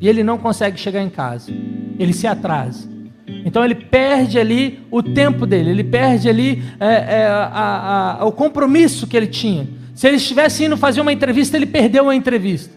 E 0.02 0.08
ele 0.08 0.22
não 0.24 0.36
consegue 0.36 0.78
chegar 0.78 1.00
em 1.00 1.08
casa. 1.08 1.52
Ele 1.96 2.12
se 2.12 2.26
atrasa. 2.26 2.90
Então 3.44 3.64
ele 3.64 3.74
perde 3.76 4.36
ali 4.38 4.80
o 4.90 5.00
tempo 5.02 5.46
dele, 5.46 5.70
ele 5.70 5.84
perde 5.84 6.28
ali 6.28 6.62
é, 6.80 6.86
é, 7.20 7.26
a- 7.28 8.18
a- 8.20 8.24
o 8.24 8.32
compromisso 8.32 9.06
que 9.06 9.16
ele 9.16 9.28
tinha. 9.28 9.66
Se 9.94 10.08
ele 10.08 10.16
estivesse 10.16 10.64
indo 10.64 10.76
fazer 10.76 11.00
uma 11.00 11.12
entrevista, 11.12 11.56
ele 11.56 11.66
perdeu 11.66 12.08
a 12.10 12.14
entrevista. 12.16 12.74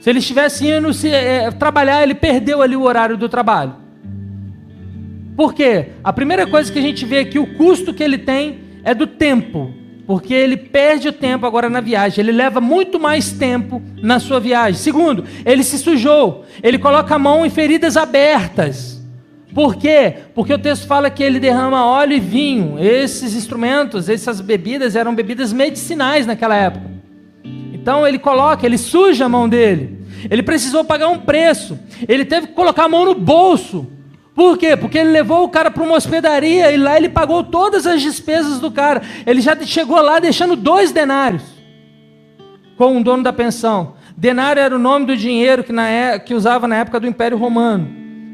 Se 0.00 0.08
ele 0.08 0.20
estivesse 0.20 0.68
indo 0.68 0.92
se, 0.94 1.08
é, 1.10 1.50
trabalhar, 1.50 2.02
ele 2.04 2.14
perdeu 2.14 2.62
ali 2.62 2.76
o 2.76 2.82
horário 2.82 3.16
do 3.16 3.28
trabalho. 3.28 3.74
Por 5.36 5.52
quê? 5.52 5.86
A 6.04 6.12
primeira 6.12 6.46
coisa 6.46 6.72
que 6.72 6.78
a 6.78 6.82
gente 6.82 7.04
vê 7.04 7.18
aqui, 7.18 7.38
o 7.38 7.54
custo 7.56 7.92
que 7.92 8.02
ele 8.04 8.18
tem 8.18 8.58
é 8.84 8.94
do 8.94 9.06
tempo. 9.06 9.74
Porque 10.06 10.32
ele 10.32 10.56
perde 10.56 11.08
o 11.08 11.12
tempo 11.12 11.46
agora 11.46 11.68
na 11.68 11.80
viagem. 11.80 12.22
Ele 12.22 12.32
leva 12.32 12.60
muito 12.60 13.00
mais 13.00 13.32
tempo 13.32 13.82
na 14.00 14.20
sua 14.20 14.38
viagem. 14.38 14.80
Segundo, 14.80 15.24
ele 15.44 15.64
se 15.64 15.78
sujou. 15.78 16.44
Ele 16.62 16.78
coloca 16.78 17.14
a 17.14 17.18
mão 17.18 17.44
em 17.44 17.50
feridas 17.50 17.96
abertas. 17.96 19.02
Por 19.52 19.74
quê? 19.74 20.14
Porque 20.34 20.52
o 20.52 20.58
texto 20.58 20.86
fala 20.86 21.10
que 21.10 21.22
ele 21.22 21.40
derrama 21.40 21.84
óleo 21.84 22.12
e 22.12 22.20
vinho. 22.20 22.78
Esses 22.78 23.34
instrumentos, 23.34 24.08
essas 24.08 24.40
bebidas 24.40 24.94
eram 24.94 25.14
bebidas 25.14 25.52
medicinais 25.52 26.26
naquela 26.26 26.54
época. 26.54 26.86
Então 27.72 28.06
ele 28.06 28.18
coloca, 28.18 28.64
ele 28.66 28.78
suja 28.78 29.24
a 29.24 29.28
mão 29.28 29.48
dele. 29.48 29.98
Ele 30.30 30.42
precisou 30.42 30.84
pagar 30.84 31.08
um 31.08 31.18
preço. 31.18 31.78
Ele 32.06 32.24
teve 32.24 32.48
que 32.48 32.52
colocar 32.52 32.84
a 32.84 32.88
mão 32.88 33.04
no 33.04 33.14
bolso. 33.14 33.86
Por 34.36 34.58
quê? 34.58 34.76
Porque 34.76 34.98
ele 34.98 35.12
levou 35.12 35.44
o 35.44 35.48
cara 35.48 35.70
para 35.70 35.82
uma 35.82 35.96
hospedaria 35.96 36.70
e 36.70 36.76
lá 36.76 36.98
ele 36.98 37.08
pagou 37.08 37.42
todas 37.42 37.86
as 37.86 38.02
despesas 38.02 38.60
do 38.60 38.70
cara. 38.70 39.00
Ele 39.26 39.40
já 39.40 39.56
chegou 39.64 39.98
lá 40.02 40.18
deixando 40.18 40.54
dois 40.54 40.92
denários 40.92 41.42
com 42.76 42.98
o 42.98 43.02
dono 43.02 43.22
da 43.22 43.32
pensão. 43.32 43.94
Denário 44.14 44.60
era 44.60 44.76
o 44.76 44.78
nome 44.78 45.06
do 45.06 45.16
dinheiro 45.16 45.64
que, 45.64 45.72
na 45.72 45.88
é, 45.88 46.18
que 46.18 46.34
usava 46.34 46.68
na 46.68 46.76
época 46.76 47.00
do 47.00 47.06
Império 47.06 47.38
Romano. 47.38 47.88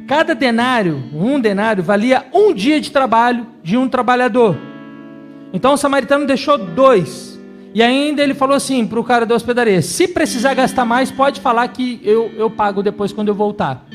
Cada 0.08 0.34
denário, 0.34 1.04
um 1.14 1.38
denário, 1.38 1.84
valia 1.84 2.26
um 2.34 2.52
dia 2.52 2.80
de 2.80 2.90
trabalho 2.90 3.46
de 3.62 3.76
um 3.76 3.88
trabalhador. 3.88 4.58
Então 5.52 5.74
o 5.74 5.76
samaritano 5.76 6.26
deixou 6.26 6.58
dois. 6.58 7.40
E 7.72 7.80
ainda 7.80 8.22
ele 8.22 8.34
falou 8.34 8.56
assim 8.56 8.84
para 8.84 8.98
o 8.98 9.04
cara 9.04 9.24
da 9.24 9.36
hospedaria: 9.36 9.80
se 9.80 10.08
precisar 10.08 10.54
gastar 10.54 10.84
mais, 10.84 11.12
pode 11.12 11.40
falar 11.40 11.68
que 11.68 12.00
eu, 12.02 12.28
eu 12.36 12.50
pago 12.50 12.82
depois 12.82 13.12
quando 13.12 13.28
eu 13.28 13.34
voltar. 13.34 13.86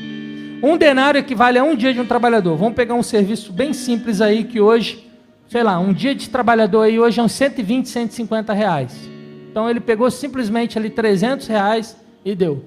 Um 0.60 0.76
denário 0.76 1.18
equivale 1.18 1.56
a 1.56 1.62
um 1.62 1.76
dia 1.76 1.94
de 1.94 2.00
um 2.00 2.06
trabalhador. 2.06 2.56
Vamos 2.56 2.74
pegar 2.74 2.94
um 2.94 3.02
serviço 3.02 3.52
bem 3.52 3.72
simples 3.72 4.20
aí 4.20 4.42
que 4.42 4.60
hoje, 4.60 5.08
sei 5.48 5.62
lá, 5.62 5.78
um 5.78 5.92
dia 5.92 6.14
de 6.14 6.28
trabalhador 6.28 6.82
aí 6.82 6.98
hoje 6.98 7.20
é 7.20 7.22
uns 7.22 7.32
120, 7.32 7.88
150 7.88 8.52
reais. 8.52 9.08
Então 9.50 9.70
ele 9.70 9.78
pegou 9.78 10.10
simplesmente 10.10 10.76
ali 10.76 10.90
300 10.90 11.46
reais 11.46 11.96
e 12.24 12.34
deu. 12.34 12.64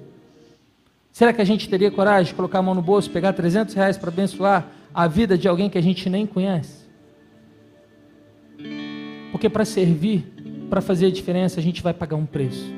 Será 1.10 1.34
que 1.34 1.42
a 1.42 1.44
gente 1.44 1.68
teria 1.68 1.90
coragem 1.90 2.30
de 2.30 2.34
colocar 2.34 2.60
a 2.60 2.62
mão 2.62 2.74
no 2.74 2.80
bolso, 2.80 3.10
pegar 3.10 3.34
300 3.34 3.74
reais 3.74 3.98
para 3.98 4.08
abençoar 4.08 4.68
a 4.94 5.06
vida 5.06 5.36
de 5.36 5.46
alguém 5.46 5.68
que 5.68 5.76
a 5.76 5.82
gente 5.82 6.08
nem 6.08 6.26
conhece? 6.26 6.82
Porque 9.30 9.50
para 9.50 9.66
servir, 9.66 10.24
para 10.70 10.80
fazer 10.80 11.06
a 11.06 11.10
diferença, 11.10 11.60
a 11.60 11.62
gente 11.62 11.82
vai 11.82 11.92
pagar 11.92 12.16
um 12.16 12.24
preço. 12.24 12.72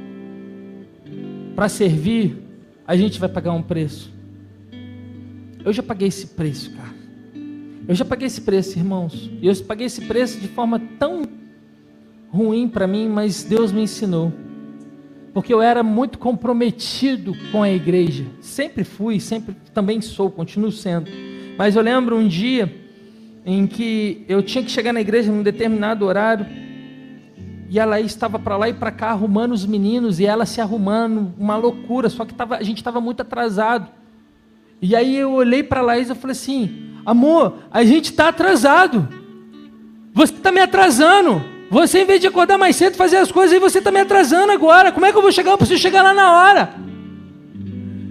Para 1.54 1.68
servir, 1.68 2.36
a 2.84 2.96
gente 2.96 3.20
vai 3.20 3.28
pagar 3.28 3.52
um 3.52 3.62
preço. 3.62 4.13
Eu 5.64 5.72
já 5.72 5.82
paguei 5.82 6.08
esse 6.08 6.26
preço, 6.26 6.70
cara. 6.72 6.94
Eu 7.88 7.94
já 7.94 8.04
paguei 8.04 8.26
esse 8.26 8.40
preço, 8.40 8.78
irmãos. 8.78 9.30
E 9.40 9.46
eu 9.46 9.56
paguei 9.64 9.86
esse 9.86 10.02
preço 10.02 10.38
de 10.38 10.48
forma 10.48 10.78
tão 10.98 11.22
ruim 12.28 12.68
para 12.68 12.86
mim, 12.86 13.08
mas 13.08 13.44
Deus 13.44 13.72
me 13.72 13.82
ensinou. 13.82 14.32
Porque 15.32 15.52
eu 15.52 15.62
era 15.62 15.82
muito 15.82 16.18
comprometido 16.18 17.32
com 17.50 17.62
a 17.62 17.70
igreja. 17.70 18.26
Sempre 18.40 18.84
fui, 18.84 19.18
sempre 19.18 19.56
também 19.72 20.00
sou, 20.00 20.30
continuo 20.30 20.70
sendo. 20.70 21.10
Mas 21.56 21.76
eu 21.76 21.82
lembro 21.82 22.16
um 22.16 22.28
dia 22.28 22.72
em 23.44 23.66
que 23.66 24.24
eu 24.28 24.42
tinha 24.42 24.62
que 24.62 24.70
chegar 24.70 24.92
na 24.92 25.00
igreja 25.00 25.30
num 25.30 25.42
determinado 25.42 26.04
horário 26.04 26.46
e 27.68 27.80
a 27.80 27.84
Laís 27.84 28.06
estava 28.06 28.38
para 28.38 28.56
lá 28.56 28.68
e 28.68 28.74
para 28.74 28.90
cá 28.90 29.10
arrumando 29.10 29.52
os 29.52 29.66
meninos 29.66 30.20
e 30.20 30.26
ela 30.26 30.46
se 30.46 30.60
arrumando, 30.60 31.34
uma 31.38 31.56
loucura, 31.56 32.08
só 32.08 32.24
que 32.24 32.32
tava, 32.32 32.56
a 32.56 32.62
gente 32.62 32.78
estava 32.78 33.00
muito 33.00 33.20
atrasado. 33.20 33.90
E 34.80 34.94
aí 34.94 35.16
eu 35.16 35.32
olhei 35.32 35.62
para 35.62 35.80
Laís 35.80 36.10
e 36.10 36.14
falei 36.14 36.32
assim: 36.32 36.94
amor, 37.04 37.58
a 37.70 37.84
gente 37.84 38.06
está 38.06 38.28
atrasado, 38.28 39.08
você 40.12 40.32
está 40.32 40.52
me 40.52 40.60
atrasando. 40.60 41.42
Você, 41.70 42.02
em 42.02 42.04
vez 42.04 42.20
de 42.20 42.26
acordar 42.26 42.56
mais 42.56 42.76
cedo, 42.76 42.94
fazer 42.94 43.16
as 43.16 43.32
coisas, 43.32 43.52
aí 43.52 43.58
você 43.58 43.78
está 43.78 43.90
me 43.90 43.98
atrasando 43.98 44.52
agora. 44.52 44.92
Como 44.92 45.04
é 45.06 45.10
que 45.10 45.18
eu 45.18 45.22
vou 45.22 45.32
chegar? 45.32 45.50
Eu 45.50 45.58
preciso 45.58 45.80
chegar 45.80 46.02
lá 46.02 46.14
na 46.14 46.30
hora. 46.32 46.74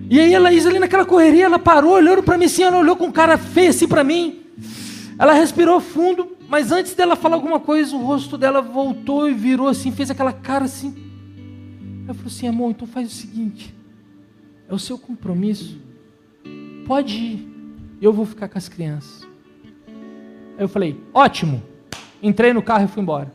E 0.10 0.19
aí 0.19 0.36
a 0.36 0.39
Laís 0.39 0.65
ali 0.65 0.80
naquela 0.80 1.06
correria, 1.06 1.45
ela 1.45 1.58
parou, 1.58 1.93
olhando 1.93 2.21
para 2.21 2.38
mim 2.38 2.45
assim, 2.45 2.63
ela 2.63 2.78
olhou 2.78 2.95
com 2.95 3.12
cara 3.12 3.38
feia 3.38 3.69
assim 3.69 3.88
para 3.88 4.04
mim. 4.04 4.41
Ela 5.17 5.34
respirou 5.34 5.80
fundo, 5.80 6.36
mas 6.49 6.71
antes 6.71 6.93
dela 6.93 7.15
falar 7.15 7.36
alguma 7.36 7.60
coisa, 7.60 7.95
o 7.95 7.99
rosto 7.99 8.38
dela 8.38 8.62
voltou 8.62 9.30
e 9.30 9.34
virou 9.34 9.67
assim, 9.67 9.91
fez 9.91 10.12
aquela 10.12 10.34
cara 10.34 10.65
assim. 10.65 10.93
Ela 12.04 12.13
falou 12.13 12.28
assim: 12.28 12.47
amor, 12.47 12.71
então 12.71 12.88
faz 12.88 13.08
o 13.08 13.15
seguinte: 13.15 13.73
é 14.67 14.73
o 14.73 14.80
seu 14.80 14.97
compromisso. 14.97 15.80
Pode 16.85 17.15
ir, 17.15 17.47
eu 18.01 18.11
vou 18.11 18.25
ficar 18.25 18.49
com 18.49 18.57
as 18.57 18.67
crianças. 18.67 19.27
Aí 20.57 20.63
eu 20.63 20.67
falei: 20.67 21.01
ótimo. 21.13 21.63
Entrei 22.21 22.53
no 22.53 22.61
carro 22.61 22.85
e 22.85 22.87
fui 22.87 23.01
embora. 23.01 23.31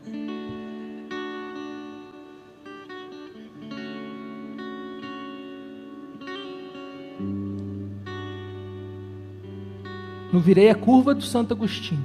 Não 10.32 10.40
virei 10.40 10.70
a 10.70 10.74
curva 10.74 11.14
do 11.14 11.22
Santo 11.22 11.52
Agostinho. 11.52 12.04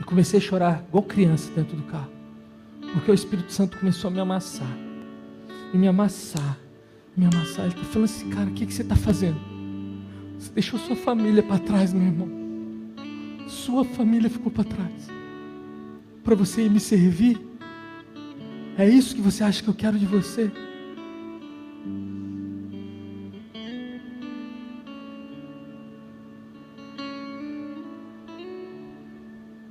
E 0.00 0.04
comecei 0.04 0.38
a 0.38 0.42
chorar 0.42 0.84
igual 0.88 1.02
criança 1.04 1.52
dentro 1.52 1.76
do 1.76 1.82
carro. 1.84 2.10
Porque 2.92 3.10
o 3.10 3.14
Espírito 3.14 3.52
Santo 3.52 3.78
começou 3.78 4.08
a 4.08 4.12
me 4.12 4.20
amassar. 4.20 4.76
E 5.72 5.76
me 5.76 5.88
amassar. 5.88 6.58
Me 7.16 7.26
amassar. 7.26 7.66
Ele 7.66 7.74
está 7.74 7.84
falando 7.84 8.04
assim, 8.04 8.30
cara, 8.30 8.50
o 8.50 8.52
que, 8.52 8.66
que 8.66 8.74
você 8.74 8.82
está 8.82 8.96
fazendo? 8.96 9.51
Você 10.42 10.52
deixou 10.54 10.76
sua 10.80 10.96
família 10.96 11.40
para 11.40 11.60
trás, 11.60 11.92
meu 11.92 12.02
irmão. 12.02 12.28
Sua 13.46 13.84
família 13.84 14.28
ficou 14.28 14.50
para 14.50 14.64
trás. 14.64 15.08
Para 16.24 16.34
você 16.34 16.62
ir 16.62 16.70
me 16.70 16.80
servir. 16.80 17.40
É 18.76 18.88
isso 18.88 19.14
que 19.14 19.20
você 19.20 19.44
acha 19.44 19.62
que 19.62 19.68
eu 19.68 19.74
quero 19.74 19.96
de 19.96 20.04
você? 20.04 20.50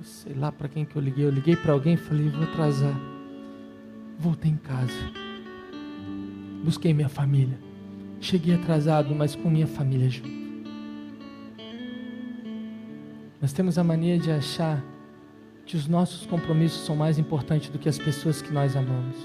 sei 0.02 0.36
lá 0.36 0.52
para 0.52 0.70
quem 0.70 0.86
que 0.86 0.96
eu 0.96 1.02
liguei. 1.02 1.26
Eu 1.26 1.32
liguei 1.32 1.58
para 1.58 1.74
alguém 1.74 1.96
e 1.96 1.98
falei, 1.98 2.30
vou 2.30 2.44
atrasar. 2.44 2.98
Voltei 4.18 4.52
em 4.52 4.58
casa. 4.58 5.12
Busquei 6.64 6.94
minha 6.94 7.10
família. 7.10 7.60
Cheguei 8.22 8.56
atrasado, 8.56 9.14
mas 9.14 9.36
com 9.36 9.50
minha 9.50 9.68
família 9.68 10.10
junto. 10.10 10.41
Nós 13.42 13.52
temos 13.52 13.78
a 13.78 13.84
mania 13.84 14.20
de 14.20 14.30
achar 14.32 14.84
que 15.66 15.76
os 15.76 15.88
nossos 15.88 16.26
compromissos 16.26 16.86
são 16.86 16.96
mais 16.96 17.18
importantes 17.18 17.70
do 17.70 17.80
que 17.80 17.90
as 17.90 17.98
pessoas 17.98 18.42
que 18.42 18.54
nós 18.54 18.76
amamos. 18.76 19.16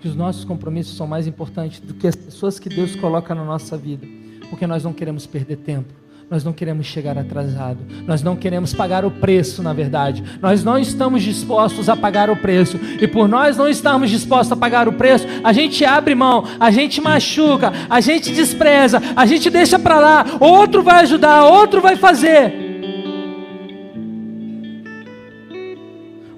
Que 0.00 0.08
os 0.08 0.16
nossos 0.16 0.44
compromissos 0.44 0.96
são 0.96 1.06
mais 1.06 1.26
importantes 1.26 1.80
do 1.80 1.94
que 1.94 2.06
as 2.06 2.16
pessoas 2.16 2.58
que 2.58 2.68
Deus 2.68 2.96
coloca 2.96 3.34
na 3.34 3.44
nossa 3.44 3.76
vida. 3.76 4.06
Porque 4.48 4.66
nós 4.66 4.82
não 4.82 4.92
queremos 4.92 5.26
perder 5.26 5.56
tempo 5.56 5.92
nós 6.28 6.42
não 6.42 6.52
queremos 6.52 6.86
chegar 6.86 7.16
atrasado, 7.16 7.78
nós 8.04 8.20
não 8.20 8.34
queremos 8.34 8.74
pagar 8.74 9.04
o 9.04 9.10
preço, 9.12 9.62
na 9.62 9.72
verdade. 9.72 10.24
Nós 10.42 10.64
não 10.64 10.76
estamos 10.76 11.22
dispostos 11.22 11.88
a 11.88 11.96
pagar 11.96 12.28
o 12.28 12.36
preço, 12.36 12.78
e 13.00 13.06
por 13.06 13.28
nós 13.28 13.56
não 13.56 13.68
estarmos 13.68 14.10
dispostos 14.10 14.50
a 14.50 14.56
pagar 14.56 14.88
o 14.88 14.94
preço, 14.94 15.24
a 15.44 15.52
gente 15.52 15.84
abre 15.84 16.16
mão, 16.16 16.44
a 16.58 16.70
gente 16.72 17.00
machuca, 17.00 17.72
a 17.88 18.00
gente 18.00 18.32
despreza, 18.32 19.00
a 19.14 19.24
gente 19.24 19.48
deixa 19.48 19.78
para 19.78 20.00
lá, 20.00 20.26
outro 20.40 20.82
vai 20.82 21.02
ajudar, 21.02 21.44
outro 21.44 21.80
vai 21.80 21.94
fazer. 21.94 22.65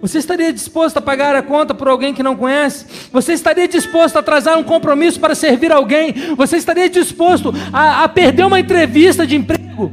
Você 0.01 0.19
estaria 0.19 0.53
disposto 0.53 0.99
a 0.99 1.01
pagar 1.01 1.35
a 1.35 1.43
conta 1.43 1.75
por 1.75 1.89
alguém 1.89 2.15
que 2.15 2.23
não 2.23 2.37
conhece? 2.37 2.87
Você 3.13 3.33
estaria 3.33 3.67
disposto 3.67 4.17
a 4.17 4.21
atrasar 4.21 4.57
um 4.57 4.63
compromisso 4.63 5.19
para 5.19 5.35
servir 5.35 5.73
alguém? 5.73 6.15
Você 6.37 6.57
estaria 6.57 6.89
disposto 6.89 7.53
a, 7.73 8.05
a 8.05 8.09
perder 8.09 8.45
uma 8.45 8.61
entrevista 8.61 9.27
de 9.27 9.35
emprego 9.35 9.93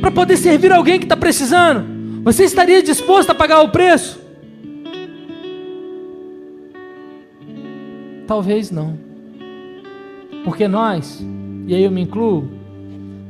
para 0.00 0.10
poder 0.10 0.38
servir 0.38 0.72
alguém 0.72 0.98
que 0.98 1.04
está 1.04 1.16
precisando? 1.16 2.22
Você 2.24 2.44
estaria 2.44 2.82
disposto 2.82 3.30
a 3.30 3.34
pagar 3.34 3.60
o 3.60 3.68
preço? 3.68 4.18
Talvez 8.26 8.70
não. 8.70 8.98
Porque 10.42 10.66
nós, 10.66 11.22
e 11.66 11.74
aí 11.74 11.84
eu 11.84 11.90
me 11.90 12.00
incluo, 12.00 12.48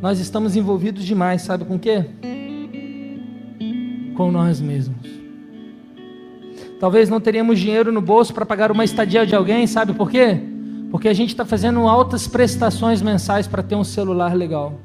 nós 0.00 0.20
estamos 0.20 0.54
envolvidos 0.54 1.04
demais, 1.04 1.42
sabe 1.42 1.64
com 1.64 1.74
o 1.74 1.78
quê? 1.78 2.04
Com 4.16 4.30
nós 4.30 4.60
mesmos. 4.60 5.17
Talvez 6.80 7.08
não 7.08 7.20
teríamos 7.20 7.58
dinheiro 7.58 7.90
no 7.90 8.00
bolso 8.00 8.32
para 8.32 8.46
pagar 8.46 8.70
uma 8.70 8.84
estadia 8.84 9.26
de 9.26 9.34
alguém, 9.34 9.66
sabe 9.66 9.92
por 9.92 10.10
quê? 10.10 10.40
Porque 10.90 11.08
a 11.08 11.12
gente 11.12 11.30
está 11.30 11.44
fazendo 11.44 11.80
altas 11.80 12.28
prestações 12.28 13.02
mensais 13.02 13.46
para 13.46 13.62
ter 13.62 13.74
um 13.74 13.84
celular 13.84 14.34
legal. 14.34 14.80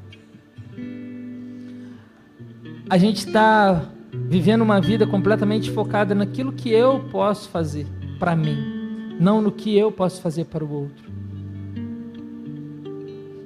A 2.90 2.98
gente 2.98 3.26
está 3.26 3.90
vivendo 4.12 4.62
uma 4.62 4.80
vida 4.80 5.06
completamente 5.06 5.70
focada 5.70 6.14
naquilo 6.14 6.52
que 6.52 6.70
eu 6.70 7.00
posso 7.10 7.48
fazer 7.48 7.86
para 8.18 8.34
mim, 8.34 9.16
não 9.18 9.40
no 9.40 9.52
que 9.52 9.76
eu 9.76 9.90
posso 9.90 10.20
fazer 10.20 10.44
para 10.46 10.64
o 10.64 10.72
outro. 10.72 11.04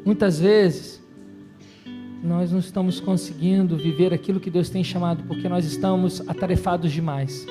Muitas 0.04 0.40
vezes, 0.40 1.02
nós 2.22 2.50
não 2.50 2.58
estamos 2.58 2.98
conseguindo 2.98 3.76
viver 3.76 4.12
aquilo 4.12 4.40
que 4.40 4.50
Deus 4.50 4.70
tem 4.70 4.82
chamado, 4.82 5.22
porque 5.24 5.48
nós 5.48 5.66
estamos 5.66 6.26
atarefados 6.26 6.90
demais. 6.90 7.46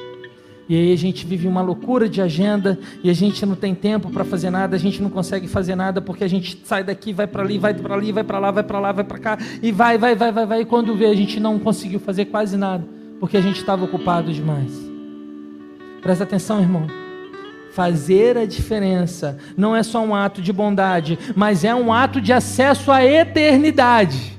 E 0.70 0.76
aí 0.76 0.92
a 0.92 0.98
gente 0.98 1.26
vive 1.26 1.48
uma 1.48 1.62
loucura 1.62 2.10
de 2.10 2.22
agenda 2.22 2.78
e 3.04 3.10
a 3.10 3.14
gente 3.14 3.46
não 3.46 3.56
tem 3.56 3.74
tempo 3.74 4.10
para 4.10 4.26
fazer 4.26 4.50
nada, 4.50 4.76
a 4.76 4.80
gente 4.80 5.02
não 5.02 5.10
consegue 5.10 5.48
fazer 5.48 5.76
nada 5.76 6.02
porque 6.02 6.24
a 6.24 6.28
gente 6.28 6.62
sai 6.66 6.84
daqui, 6.84 7.14
vai 7.14 7.26
para 7.26 7.42
ali, 7.42 7.58
vai 7.58 7.74
para 7.74 7.96
ali, 7.96 8.12
vai 8.12 8.24
para 8.24 8.40
lá, 8.40 8.52
vai 8.52 8.64
para 8.64 8.80
lá, 8.80 8.92
vai 8.92 9.04
para 9.04 9.18
cá 9.18 9.38
e 9.62 9.72
vai, 9.72 9.98
vai, 9.98 10.16
vai, 10.16 10.32
vai, 10.32 10.46
vai. 10.46 10.62
E 10.62 10.66
quando 10.66 10.96
vê 10.96 11.06
a 11.06 11.16
gente 11.16 11.40
não 11.40 11.58
conseguiu 11.58 12.00
fazer 12.00 12.26
quase 12.26 12.58
nada 12.58 12.86
porque 13.20 13.38
a 13.38 13.42
gente 13.42 13.58
estava 13.58 13.86
ocupado 13.86 14.32
demais. 14.32 14.72
Presta 16.02 16.24
atenção, 16.24 16.62
irmão. 16.62 16.88
Fazer 17.72 18.38
a 18.38 18.46
diferença 18.46 19.38
não 19.56 19.76
é 19.76 19.84
só 19.84 20.04
um 20.04 20.16
ato 20.16 20.42
de 20.42 20.52
bondade, 20.52 21.18
mas 21.36 21.64
é 21.64 21.74
um 21.76 21.94
ato 21.94 22.20
de 22.20 22.34
acesso 22.34 22.92
à 22.92 23.06
eternidade. 23.06 24.38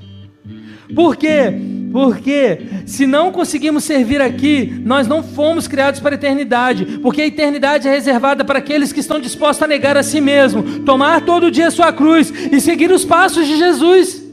Por 0.93 1.15
quê? 1.15 1.53
Porque 1.91 2.59
se 2.85 3.07
não 3.07 3.31
conseguimos 3.31 3.83
servir 3.83 4.21
aqui, 4.21 4.81
nós 4.85 5.07
não 5.07 5.23
fomos 5.23 5.67
criados 5.67 5.99
para 5.99 6.13
a 6.13 6.17
eternidade, 6.17 6.99
porque 7.01 7.21
a 7.21 7.27
eternidade 7.27 7.87
é 7.87 7.91
reservada 7.91 8.45
para 8.45 8.59
aqueles 8.59 8.93
que 8.93 8.99
estão 8.99 9.19
dispostos 9.19 9.63
a 9.63 9.67
negar 9.67 9.97
a 9.97 10.03
si 10.03 10.21
mesmo, 10.21 10.81
tomar 10.81 11.21
todo 11.21 11.49
dia 11.49 11.71
sua 11.71 11.91
cruz 11.91 12.31
e 12.51 12.61
seguir 12.61 12.91
os 12.91 13.03
passos 13.03 13.47
de 13.47 13.57
Jesus. 13.57 14.23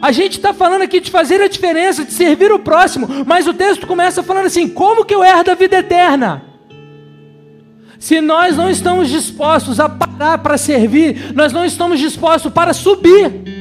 A 0.00 0.12
gente 0.12 0.32
está 0.32 0.52
falando 0.52 0.82
aqui 0.82 1.00
de 1.00 1.10
fazer 1.10 1.40
a 1.40 1.48
diferença, 1.48 2.04
de 2.04 2.12
servir 2.12 2.52
o 2.52 2.58
próximo, 2.58 3.08
mas 3.26 3.46
o 3.46 3.54
texto 3.54 3.86
começa 3.86 4.22
falando 4.22 4.46
assim: 4.46 4.68
como 4.68 5.04
que 5.04 5.14
eu 5.14 5.24
herdo 5.24 5.50
a 5.50 5.54
vida 5.54 5.78
eterna? 5.78 6.44
Se 7.98 8.20
nós 8.20 8.56
não 8.56 8.70
estamos 8.70 9.08
dispostos 9.08 9.80
a 9.80 9.88
parar 9.88 10.38
para 10.38 10.56
servir, 10.56 11.34
nós 11.34 11.52
não 11.52 11.64
estamos 11.64 11.98
dispostos 11.98 12.52
para 12.52 12.72
subir. 12.72 13.57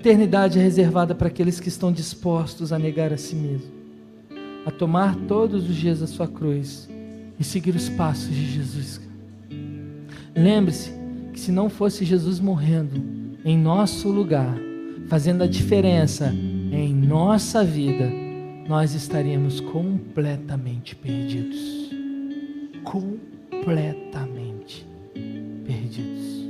Eternidade 0.00 0.58
é 0.58 0.62
reservada 0.62 1.14
para 1.14 1.28
aqueles 1.28 1.60
que 1.60 1.68
estão 1.68 1.92
dispostos 1.92 2.72
a 2.72 2.78
negar 2.78 3.12
a 3.12 3.18
si 3.18 3.36
mesmo. 3.36 3.78
a 4.66 4.70
tomar 4.70 5.16
todos 5.26 5.70
os 5.70 5.74
dias 5.74 6.02
a 6.02 6.06
sua 6.06 6.28
cruz 6.28 6.86
e 7.38 7.44
seguir 7.44 7.74
os 7.74 7.88
passos 7.88 8.28
de 8.28 8.44
Jesus. 8.44 9.00
Lembre-se 10.36 10.92
que 11.32 11.40
se 11.40 11.50
não 11.50 11.70
fosse 11.70 12.04
Jesus 12.04 12.38
morrendo 12.38 13.02
em 13.42 13.56
nosso 13.56 14.10
lugar, 14.10 14.54
fazendo 15.08 15.44
a 15.44 15.46
diferença 15.46 16.30
em 16.30 16.94
nossa 16.94 17.64
vida, 17.64 18.12
nós 18.68 18.94
estaríamos 18.94 19.60
completamente 19.60 20.94
perdidos. 20.94 21.90
Completamente 22.84 24.86
perdidos. 25.64 26.46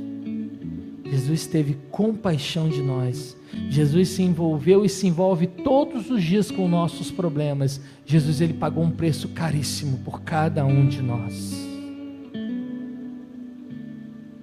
Jesus 1.05 1.47
teve 1.47 1.77
compaixão 1.89 2.67
de 2.67 2.81
nós. 2.81 3.37
Jesus 3.69 4.09
se 4.09 4.23
envolveu 4.23 4.85
e 4.85 4.89
se 4.89 5.07
envolve 5.07 5.47
todos 5.47 6.09
os 6.09 6.23
dias 6.23 6.49
com 6.51 6.67
nossos 6.67 7.11
problemas. 7.11 7.81
Jesus 8.05 8.41
ele 8.41 8.53
pagou 8.53 8.83
um 8.83 8.91
preço 8.91 9.29
caríssimo 9.29 9.99
por 9.99 10.21
cada 10.21 10.65
um 10.65 10.87
de 10.87 11.01
nós. 11.01 11.53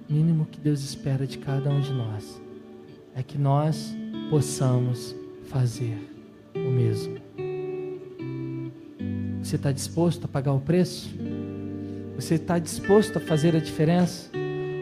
O 0.07 0.13
mínimo 0.13 0.47
que 0.49 0.59
Deus 0.59 0.83
espera 0.83 1.27
de 1.27 1.37
cada 1.37 1.69
um 1.69 1.81
de 1.81 1.93
nós 1.93 2.41
é 3.15 3.21
que 3.21 3.37
nós 3.37 3.95
possamos 4.29 5.15
fazer 5.45 5.97
o 6.55 6.71
mesmo. 6.71 7.17
Você 9.41 9.55
está 9.55 9.71
disposto 9.71 10.25
a 10.25 10.27
pagar 10.27 10.53
o 10.53 10.59
preço? 10.59 11.09
Você 12.15 12.35
está 12.35 12.59
disposto 12.59 13.17
a 13.17 13.19
fazer 13.19 13.55
a 13.55 13.59
diferença? 13.59 14.29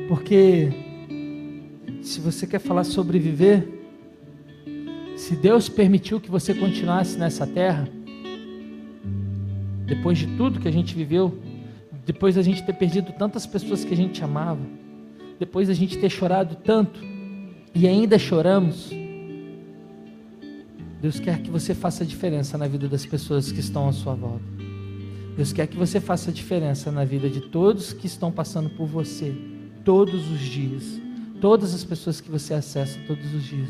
Porque 0.08 0.70
se 2.02 2.20
você 2.20 2.48
quer 2.48 2.60
falar 2.60 2.84
sobre 2.84 3.20
viver, 3.20 3.77
se 5.28 5.36
Deus 5.36 5.68
permitiu 5.68 6.22
que 6.22 6.32
você 6.32 6.54
continuasse 6.54 7.18
nessa 7.18 7.46
terra, 7.46 7.86
depois 9.86 10.20
de 10.20 10.26
tudo 10.38 10.58
que 10.58 10.70
a 10.70 10.72
gente 10.72 10.96
viveu, 10.96 11.38
depois 12.06 12.36
da 12.36 12.42
gente 12.42 12.64
ter 12.64 12.72
perdido 12.72 13.12
tantas 13.12 13.46
pessoas 13.46 13.84
que 13.84 13.94
a 13.94 13.98
gente 13.98 14.24
amava, 14.24 14.62
depois 15.38 15.68
da 15.68 15.74
gente 15.74 15.98
ter 15.98 16.10
chorado 16.10 16.56
tanto 16.56 17.02
e 17.76 17.86
ainda 17.86 18.18
choramos, 18.18 18.90
Deus 21.02 21.20
quer 21.20 21.42
que 21.42 21.52
você 21.52 21.76
faça 21.76 22.06
diferença 22.06 22.58
na 22.58 22.66
vida 22.66 22.88
das 22.88 23.06
pessoas 23.06 23.52
que 23.52 23.60
estão 23.60 23.90
à 23.90 23.92
sua 23.92 24.16
volta. 24.16 24.46
Deus 25.36 25.52
quer 25.52 25.68
que 25.68 25.76
você 25.76 26.00
faça 26.00 26.32
diferença 26.32 26.90
na 26.90 27.04
vida 27.04 27.30
de 27.30 27.42
todos 27.42 27.92
que 27.92 28.08
estão 28.08 28.32
passando 28.32 28.70
por 28.70 28.88
você, 28.88 29.36
todos 29.84 30.32
os 30.32 30.40
dias. 30.40 31.02
Todas 31.42 31.74
as 31.74 31.84
pessoas 31.84 32.22
que 32.22 32.32
você 32.32 32.54
acessa 32.54 32.98
todos 33.06 33.34
os 33.34 33.44
dias. 33.44 33.70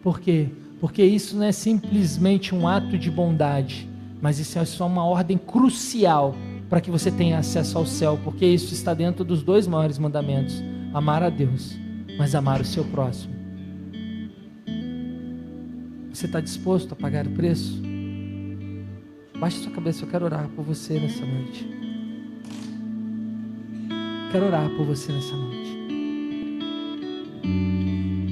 Por 0.00 0.20
quê? 0.20 0.48
Porque 0.80 1.02
isso 1.02 1.36
não 1.36 1.44
é 1.44 1.52
simplesmente 1.52 2.54
um 2.54 2.68
ato 2.68 2.98
de 2.98 3.10
bondade, 3.10 3.88
mas 4.20 4.38
isso 4.38 4.58
é 4.58 4.64
só 4.64 4.86
uma 4.86 5.04
ordem 5.04 5.38
crucial 5.38 6.34
para 6.68 6.80
que 6.80 6.90
você 6.90 7.10
tenha 7.10 7.38
acesso 7.38 7.78
ao 7.78 7.86
céu, 7.86 8.18
porque 8.22 8.44
isso 8.44 8.74
está 8.74 8.92
dentro 8.92 9.24
dos 9.24 9.42
dois 9.42 9.66
maiores 9.66 9.98
mandamentos: 9.98 10.62
amar 10.92 11.22
a 11.22 11.30
Deus, 11.30 11.76
mas 12.18 12.34
amar 12.34 12.60
o 12.60 12.64
seu 12.64 12.84
próximo. 12.84 13.34
Você 16.12 16.26
está 16.26 16.40
disposto 16.40 16.92
a 16.92 16.96
pagar 16.96 17.26
o 17.26 17.30
preço? 17.30 17.82
Baixe 19.38 19.58
sua 19.58 19.72
cabeça, 19.72 20.04
eu 20.04 20.08
quero 20.08 20.24
orar 20.24 20.48
por 20.48 20.64
você 20.64 20.98
nessa 20.98 21.24
noite. 21.24 21.68
Quero 24.32 24.46
orar 24.46 24.68
por 24.70 24.86
você 24.86 25.12
nessa 25.12 25.36
noite. 25.36 25.76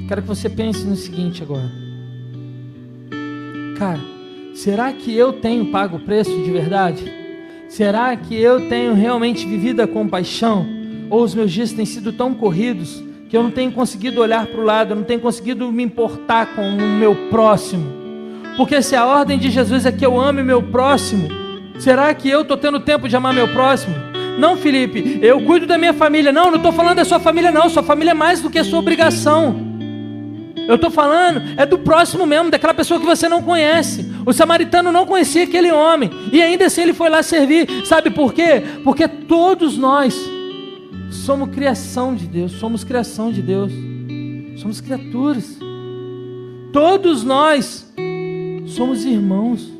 Quero 0.08 0.22
que 0.22 0.28
você 0.28 0.48
pense 0.48 0.84
no 0.84 0.96
seguinte 0.96 1.42
agora. 1.42 1.83
Cara, 3.84 4.00
será 4.54 4.90
que 4.94 5.14
eu 5.14 5.30
tenho 5.30 5.66
pago 5.66 5.98
o 5.98 6.00
preço 6.00 6.30
de 6.42 6.50
verdade? 6.50 7.04
Será 7.68 8.16
que 8.16 8.34
eu 8.34 8.66
tenho 8.66 8.94
realmente 8.94 9.46
vivido 9.46 9.82
a 9.82 9.86
compaixão? 9.86 10.66
Ou 11.10 11.22
os 11.22 11.34
meus 11.34 11.52
dias 11.52 11.70
têm 11.70 11.84
sido 11.84 12.10
tão 12.10 12.32
corridos 12.32 13.04
que 13.28 13.36
eu 13.36 13.42
não 13.42 13.50
tenho 13.50 13.70
conseguido 13.72 14.22
olhar 14.22 14.46
para 14.46 14.58
o 14.58 14.64
lado, 14.64 14.92
eu 14.92 14.96
não 14.96 15.04
tenho 15.04 15.20
conseguido 15.20 15.70
me 15.70 15.82
importar 15.82 16.54
com 16.54 16.66
o 16.66 16.80
meu 16.98 17.14
próximo? 17.28 17.84
Porque 18.56 18.80
se 18.80 18.96
a 18.96 19.04
ordem 19.04 19.38
de 19.38 19.50
Jesus 19.50 19.84
é 19.84 19.92
que 19.92 20.06
eu 20.06 20.18
ame 20.18 20.42
meu 20.42 20.62
próximo, 20.62 21.28
será 21.78 22.14
que 22.14 22.30
eu 22.30 22.40
estou 22.40 22.56
tendo 22.56 22.80
tempo 22.80 23.06
de 23.06 23.14
amar 23.14 23.34
meu 23.34 23.48
próximo? 23.48 23.94
Não, 24.38 24.56
Felipe, 24.56 25.18
eu 25.20 25.42
cuido 25.42 25.66
da 25.66 25.76
minha 25.76 25.92
família. 25.92 26.32
Não, 26.32 26.50
não 26.50 26.56
estou 26.56 26.72
falando 26.72 26.96
da 26.96 27.04
sua 27.04 27.20
família, 27.20 27.52
não. 27.52 27.68
Sua 27.68 27.82
família 27.82 28.12
é 28.12 28.14
mais 28.14 28.40
do 28.40 28.48
que 28.48 28.58
a 28.58 28.64
sua 28.64 28.78
obrigação. 28.78 29.63
Eu 30.66 30.76
estou 30.76 30.90
falando 30.90 31.42
é 31.56 31.66
do 31.66 31.78
próximo 31.78 32.26
mesmo, 32.26 32.50
daquela 32.50 32.74
pessoa 32.74 32.98
que 32.98 33.06
você 33.06 33.28
não 33.28 33.42
conhece. 33.42 34.10
O 34.24 34.32
samaritano 34.32 34.90
não 34.90 35.06
conhecia 35.06 35.44
aquele 35.44 35.70
homem 35.70 36.10
e 36.32 36.40
ainda 36.40 36.66
assim 36.66 36.82
ele 36.82 36.94
foi 36.94 37.08
lá 37.08 37.22
servir. 37.22 37.86
Sabe 37.86 38.10
por 38.10 38.32
quê? 38.32 38.62
Porque 38.82 39.06
todos 39.06 39.76
nós 39.76 40.14
somos 41.10 41.50
criação 41.50 42.14
de 42.14 42.26
Deus, 42.26 42.52
somos 42.52 42.84
criação 42.84 43.30
de 43.30 43.42
Deus, 43.42 43.72
somos 44.56 44.80
criaturas. 44.80 45.58
Todos 46.72 47.22
nós 47.22 47.86
somos 48.66 49.04
irmãos. 49.04 49.72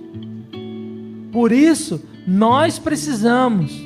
Por 1.32 1.50
isso, 1.50 2.00
nós 2.26 2.78
precisamos 2.78 3.83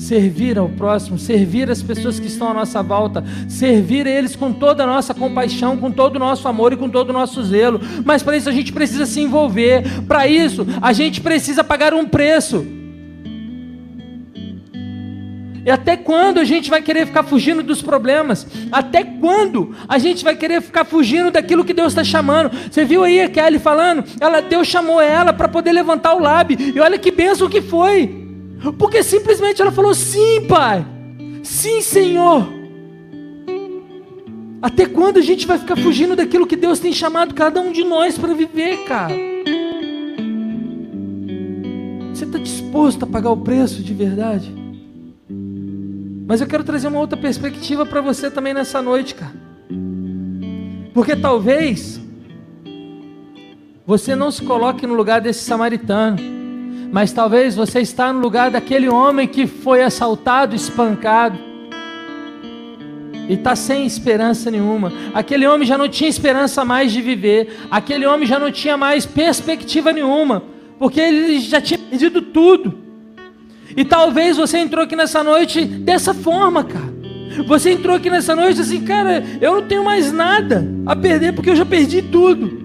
servir 0.00 0.58
ao 0.58 0.68
próximo, 0.68 1.18
servir 1.18 1.70
as 1.70 1.82
pessoas 1.82 2.18
que 2.18 2.26
estão 2.26 2.48
à 2.48 2.54
nossa 2.54 2.82
volta, 2.82 3.22
servir 3.48 4.06
eles 4.06 4.34
com 4.34 4.50
toda 4.50 4.82
a 4.82 4.86
nossa 4.86 5.12
compaixão, 5.12 5.76
com 5.76 5.92
todo 5.92 6.16
o 6.16 6.18
nosso 6.18 6.48
amor 6.48 6.72
e 6.72 6.76
com 6.76 6.88
todo 6.88 7.10
o 7.10 7.12
nosso 7.12 7.42
zelo. 7.44 7.80
Mas 8.04 8.22
para 8.22 8.36
isso 8.36 8.48
a 8.48 8.52
gente 8.52 8.72
precisa 8.72 9.04
se 9.04 9.20
envolver, 9.20 9.84
para 10.08 10.26
isso 10.26 10.66
a 10.80 10.92
gente 10.92 11.20
precisa 11.20 11.62
pagar 11.62 11.92
um 11.92 12.06
preço. 12.06 12.66
E 15.62 15.70
até 15.70 15.94
quando 15.94 16.40
a 16.40 16.44
gente 16.44 16.70
vai 16.70 16.80
querer 16.80 17.06
ficar 17.06 17.22
fugindo 17.22 17.62
dos 17.62 17.82
problemas? 17.82 18.46
Até 18.72 19.04
quando 19.04 19.76
a 19.86 19.98
gente 19.98 20.24
vai 20.24 20.34
querer 20.34 20.62
ficar 20.62 20.86
fugindo 20.86 21.30
daquilo 21.30 21.64
que 21.64 21.74
Deus 21.74 21.92
está 21.92 22.02
chamando? 22.02 22.50
Você 22.70 22.86
viu 22.86 23.04
aí 23.04 23.20
a 23.20 23.28
Kelly 23.28 23.58
falando? 23.58 24.02
Ela, 24.18 24.40
Deus 24.40 24.66
chamou 24.66 24.98
ela 24.98 25.34
para 25.34 25.48
poder 25.48 25.72
levantar 25.72 26.14
o 26.14 26.18
lábio. 26.18 26.56
E 26.74 26.80
olha 26.80 26.98
que 26.98 27.10
benção 27.10 27.50
que 27.50 27.60
foi. 27.60 28.19
Porque 28.78 29.02
simplesmente 29.02 29.60
ela 29.60 29.72
falou: 29.72 29.94
sim, 29.94 30.46
pai. 30.46 30.86
Sim, 31.42 31.80
Senhor. 31.80 32.46
Até 34.62 34.84
quando 34.84 35.16
a 35.16 35.22
gente 35.22 35.46
vai 35.46 35.58
ficar 35.58 35.76
fugindo 35.76 36.14
daquilo 36.14 36.46
que 36.46 36.56
Deus 36.56 36.78
tem 36.78 36.92
chamado 36.92 37.34
cada 37.34 37.60
um 37.60 37.72
de 37.72 37.82
nós 37.82 38.18
para 38.18 38.34
viver, 38.34 38.84
cara? 38.84 39.14
Você 42.12 42.24
está 42.24 42.38
disposto 42.38 43.04
a 43.04 43.06
pagar 43.06 43.30
o 43.30 43.38
preço 43.38 43.82
de 43.82 43.94
verdade? 43.94 44.54
Mas 46.26 46.42
eu 46.42 46.46
quero 46.46 46.62
trazer 46.62 46.88
uma 46.88 47.00
outra 47.00 47.16
perspectiva 47.16 47.86
para 47.86 48.02
você 48.02 48.30
também 48.30 48.52
nessa 48.52 48.82
noite, 48.82 49.14
cara. 49.14 49.34
Porque 50.92 51.16
talvez 51.16 51.98
você 53.86 54.14
não 54.14 54.30
se 54.30 54.42
coloque 54.42 54.86
no 54.86 54.94
lugar 54.94 55.22
desse 55.22 55.42
samaritano, 55.42 56.18
mas 56.90 57.12
talvez 57.12 57.54
você 57.54 57.80
está 57.80 58.12
no 58.12 58.20
lugar 58.20 58.50
daquele 58.50 58.88
homem 58.88 59.28
que 59.28 59.46
foi 59.46 59.82
assaltado, 59.82 60.56
espancado 60.56 61.38
e 63.28 63.34
está 63.34 63.54
sem 63.54 63.86
esperança 63.86 64.50
nenhuma. 64.50 64.92
Aquele 65.14 65.46
homem 65.46 65.64
já 65.66 65.78
não 65.78 65.88
tinha 65.88 66.10
esperança 66.10 66.64
mais 66.64 66.90
de 66.90 67.00
viver, 67.00 67.60
aquele 67.70 68.04
homem 68.04 68.26
já 68.26 68.40
não 68.40 68.50
tinha 68.50 68.76
mais 68.76 69.06
perspectiva 69.06 69.92
nenhuma, 69.92 70.42
porque 70.80 71.00
ele 71.00 71.38
já 71.38 71.60
tinha 71.60 71.78
perdido 71.78 72.20
tudo. 72.22 72.76
E 73.76 73.84
talvez 73.84 74.36
você 74.36 74.58
entrou 74.58 74.82
aqui 74.82 74.96
nessa 74.96 75.22
noite 75.22 75.64
dessa 75.64 76.12
forma, 76.12 76.64
cara. 76.64 76.90
Você 77.46 77.70
entrou 77.70 77.94
aqui 77.94 78.10
nessa 78.10 78.34
noite 78.34 78.60
assim, 78.60 78.80
cara, 78.80 79.24
eu 79.40 79.54
não 79.54 79.62
tenho 79.62 79.84
mais 79.84 80.10
nada 80.12 80.68
a 80.84 80.96
perder 80.96 81.32
porque 81.32 81.50
eu 81.50 81.56
já 81.56 81.64
perdi 81.64 82.02
tudo. 82.02 82.60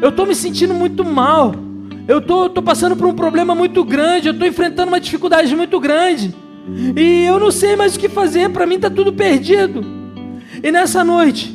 Eu 0.00 0.10
estou 0.10 0.24
me 0.24 0.36
sentindo 0.36 0.72
muito 0.72 1.04
mal. 1.04 1.69
Eu 2.10 2.20
tô, 2.20 2.50
tô 2.50 2.60
passando 2.60 2.96
por 2.96 3.06
um 3.06 3.14
problema 3.14 3.54
muito 3.54 3.84
grande. 3.84 4.26
Eu 4.26 4.32
estou 4.32 4.48
enfrentando 4.48 4.88
uma 4.88 4.98
dificuldade 4.98 5.54
muito 5.54 5.78
grande. 5.78 6.34
E 6.96 7.24
eu 7.24 7.38
não 7.38 7.52
sei 7.52 7.76
mais 7.76 7.94
o 7.94 8.00
que 8.00 8.08
fazer. 8.08 8.50
Para 8.50 8.66
mim 8.66 8.74
está 8.74 8.90
tudo 8.90 9.12
perdido. 9.12 9.84
E 10.60 10.72
nessa 10.72 11.04
noite, 11.04 11.54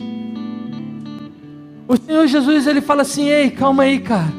o 1.86 1.98
Senhor 1.98 2.26
Jesus 2.26 2.68
ele 2.68 2.80
fala 2.80 3.02
assim: 3.02 3.28
Ei, 3.28 3.50
calma 3.50 3.84
aí, 3.84 4.00
cara. 4.00 4.32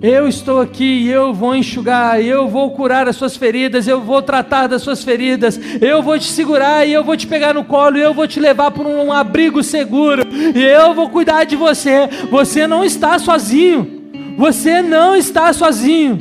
Eu 0.00 0.28
estou 0.28 0.60
aqui, 0.60 1.08
eu 1.08 1.34
vou 1.34 1.56
enxugar, 1.56 2.20
eu 2.20 2.46
vou 2.46 2.70
curar 2.70 3.08
as 3.08 3.16
suas 3.16 3.36
feridas, 3.36 3.88
eu 3.88 4.02
vou 4.02 4.22
tratar 4.22 4.68
das 4.68 4.82
suas 4.82 5.02
feridas, 5.02 5.58
eu 5.80 6.00
vou 6.00 6.16
te 6.16 6.26
segurar 6.26 6.86
e 6.86 6.92
eu 6.92 7.02
vou 7.02 7.16
te 7.16 7.26
pegar 7.26 7.54
no 7.54 7.64
colo, 7.64 7.96
e 7.96 8.02
eu 8.02 8.14
vou 8.14 8.28
te 8.28 8.38
levar 8.38 8.70
para 8.70 8.86
um 8.86 9.10
abrigo 9.10 9.64
seguro, 9.64 10.22
e 10.54 10.62
eu 10.62 10.94
vou 10.94 11.08
cuidar 11.08 11.42
de 11.42 11.56
você. 11.56 12.06
Você 12.30 12.68
não 12.68 12.84
está 12.84 13.18
sozinho. 13.18 13.93
Você 14.36 14.82
não 14.82 15.14
está 15.14 15.52
sozinho. 15.52 16.18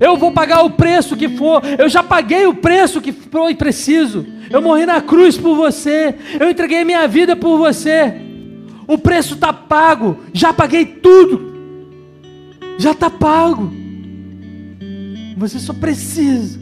Eu 0.00 0.16
vou 0.16 0.32
pagar 0.32 0.64
o 0.64 0.70
preço 0.70 1.16
que 1.16 1.28
for. 1.28 1.62
Eu 1.78 1.88
já 1.88 2.02
paguei 2.02 2.46
o 2.46 2.54
preço 2.54 3.00
que 3.00 3.12
foi 3.12 3.54
preciso. 3.54 4.26
Eu 4.48 4.62
morri 4.62 4.86
na 4.86 5.00
cruz 5.02 5.36
por 5.36 5.54
você. 5.54 6.14
Eu 6.38 6.50
entreguei 6.50 6.84
minha 6.84 7.06
vida 7.06 7.36
por 7.36 7.58
você. 7.58 8.14
O 8.86 8.96
preço 8.96 9.34
está 9.34 9.52
pago. 9.52 10.18
Já 10.32 10.52
paguei 10.52 10.86
tudo. 10.86 11.50
Já 12.78 12.92
está 12.92 13.10
pago. 13.10 13.70
Você 15.36 15.58
só 15.58 15.74
precisa 15.74 16.58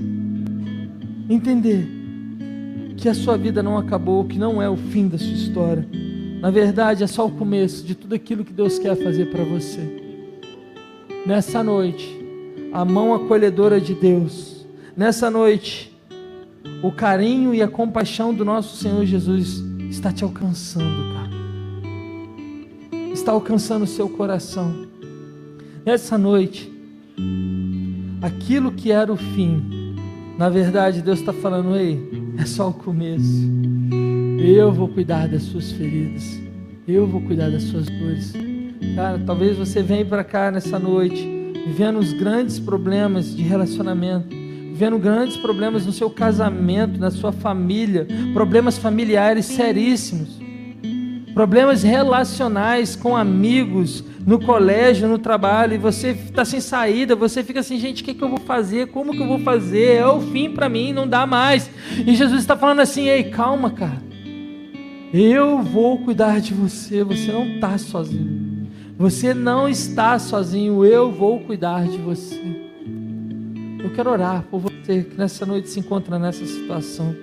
entender 1.31 1.89
que 2.97 3.09
a 3.09 3.15
sua 3.15 3.37
vida 3.37 3.63
não 3.63 3.79
acabou, 3.79 4.25
que 4.25 4.39
não 4.39 4.61
é 4.61 4.69
o 4.69 4.77
fim 4.77 5.07
da 5.07 5.17
sua 5.17 5.33
história. 5.33 5.87
Na 6.41 6.51
verdade, 6.51 7.03
é 7.03 7.07
só 7.07 7.26
o 7.26 7.30
começo 7.30 7.84
de 7.84 7.95
tudo 7.95 8.14
aquilo 8.14 8.45
que 8.45 8.53
Deus 8.53 8.78
quer 8.78 8.97
fazer 8.97 9.26
para 9.30 9.43
você. 9.45 9.80
Nessa 11.26 11.62
noite, 11.62 12.09
a 12.72 12.84
mão 12.84 13.12
acolhedora 13.12 13.80
de 13.80 13.95
Deus. 13.95 14.64
Nessa 14.97 15.30
noite, 15.30 15.97
o 16.82 16.93
carinho 16.93 17.55
e 17.55 17.61
a 17.61 17.68
compaixão 17.68 18.32
do 18.32 18.45
nosso 18.45 18.76
Senhor 18.76 19.05
Jesus 19.05 19.64
está 19.91 20.12
te 20.12 20.22
alcançando, 20.22 21.14
cara. 21.14 21.28
Está 23.12 23.32
alcançando 23.32 23.82
o 23.82 23.86
seu 23.86 24.09
coração. 24.09 24.86
Nessa 25.84 26.16
noite, 26.16 26.72
aquilo 28.22 28.70
que 28.70 28.93
era 28.93 29.12
o 29.12 29.16
fim, 29.16 29.97
na 30.39 30.49
verdade, 30.49 31.03
Deus 31.03 31.18
está 31.18 31.32
falando: 31.32 31.74
ei, 31.76 32.01
é 32.39 32.45
só 32.45 32.68
o 32.68 32.72
começo. 32.72 33.49
Eu 34.51 34.73
vou 34.73 34.89
cuidar 34.89 35.29
das 35.29 35.43
suas 35.43 35.71
feridas. 35.73 36.41
Eu 36.87 37.07
vou 37.07 37.21
cuidar 37.21 37.51
das 37.51 37.65
suas 37.65 37.85
dores. 37.85 38.33
Cara, 38.95 39.21
talvez 39.27 39.59
você 39.59 39.83
venha 39.83 40.07
para 40.07 40.25
cá 40.25 40.51
nessa 40.51 40.79
noite, 40.79 41.23
vivendo 41.67 41.99
os 41.99 42.15
grandes 42.15 42.59
problemas 42.59 43.37
de 43.37 43.43
relacionamento, 43.43 44.29
vivendo 44.31 44.99
grandes 44.99 45.37
problemas 45.37 45.85
no 45.85 45.93
seu 45.93 46.09
casamento, 46.09 46.99
na 46.99 47.11
sua 47.11 47.31
família, 47.31 48.07
problemas 48.33 48.79
familiares 48.79 49.45
seríssimos, 49.45 50.41
problemas 51.35 51.83
relacionais 51.83 52.97
com 52.97 53.15
amigos, 53.15 54.03
no 54.27 54.41
colégio, 54.41 55.09
no 55.09 55.19
trabalho, 55.19 55.75
e 55.75 55.79
você 55.79 56.13
está 56.13 56.43
sem 56.43 56.61
saída, 56.61 57.15
você 57.15 57.45
fica 57.45 57.61
assim, 57.61 57.79
gente, 57.79 58.03
o 58.03 58.05
que, 58.05 58.15
que 58.15 58.25
eu 58.25 58.31
vou 58.31 58.41
fazer? 58.41 58.87
Como 58.87 59.13
que 59.13 59.21
eu 59.21 59.29
vou 59.29 59.41
fazer? 59.41 59.97
É 59.97 60.07
o 60.07 60.23
fim 60.23 60.51
para 60.51 60.71
mim, 60.71 60.95
não 60.95 61.07
dá 61.07 61.27
mais. 61.27 61.71
E 62.07 62.15
Jesus 62.15 62.41
está 62.41 62.57
falando 62.57 62.81
assim, 62.81 63.09
ei, 63.09 63.25
calma, 63.25 63.71
cara. 63.71 64.08
Eu 65.13 65.63
vou 65.63 65.99
cuidar 65.99 66.39
de 66.41 66.53
você, 66.53 67.03
você 67.03 67.33
não 67.33 67.47
está 67.47 67.79
sozinho. 67.79 68.69
Você 68.99 69.33
não 69.33 69.69
está 69.69 70.19
sozinho, 70.19 70.85
eu 70.85 71.11
vou 71.11 71.41
cuidar 71.41 71.87
de 71.87 71.97
você. 71.97 72.41
Eu 73.83 73.91
quero 73.95 74.11
orar 74.11 74.45
por 74.51 74.61
você 74.61 75.05
que 75.05 75.17
nessa 75.17 75.47
noite 75.47 75.71
se 75.71 75.81
encontra 75.81 76.19
nessa 76.19 76.45
situação. 76.45 77.17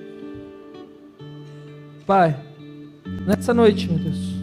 Pai, 2.08 2.36
nessa 3.28 3.54
noite, 3.54 3.88
meu 3.88 4.00
Deus, 4.00 4.36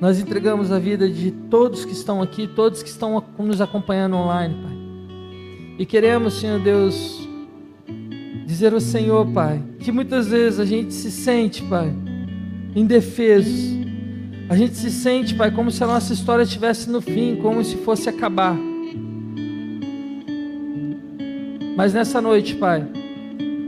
nós 0.00 0.18
entregamos 0.18 0.72
a 0.72 0.78
vida 0.78 1.08
de 1.08 1.30
todos 1.30 1.84
que 1.84 1.92
estão 1.92 2.22
aqui, 2.22 2.48
todos 2.48 2.82
que 2.82 2.88
estão 2.88 3.22
nos 3.38 3.60
acompanhando 3.60 4.16
online, 4.16 4.54
Pai. 4.54 4.78
E 5.78 5.86
queremos, 5.86 6.34
Senhor 6.34 6.58
Deus, 6.60 7.19
dizer 8.50 8.74
ao 8.74 8.80
Senhor, 8.80 9.28
Pai, 9.28 9.62
que 9.78 9.92
muitas 9.92 10.26
vezes 10.26 10.58
a 10.58 10.64
gente 10.64 10.92
se 10.92 11.08
sente, 11.08 11.62
Pai, 11.62 11.94
indefeso. 12.74 13.78
A 14.48 14.56
gente 14.56 14.74
se 14.74 14.90
sente, 14.90 15.36
Pai, 15.36 15.52
como 15.52 15.70
se 15.70 15.84
a 15.84 15.86
nossa 15.86 16.12
história 16.12 16.42
estivesse 16.42 16.90
no 16.90 17.00
fim, 17.00 17.36
como 17.36 17.62
se 17.62 17.76
fosse 17.76 18.08
acabar. 18.08 18.56
Mas 21.76 21.94
nessa 21.94 22.20
noite, 22.20 22.56
Pai, 22.56 22.84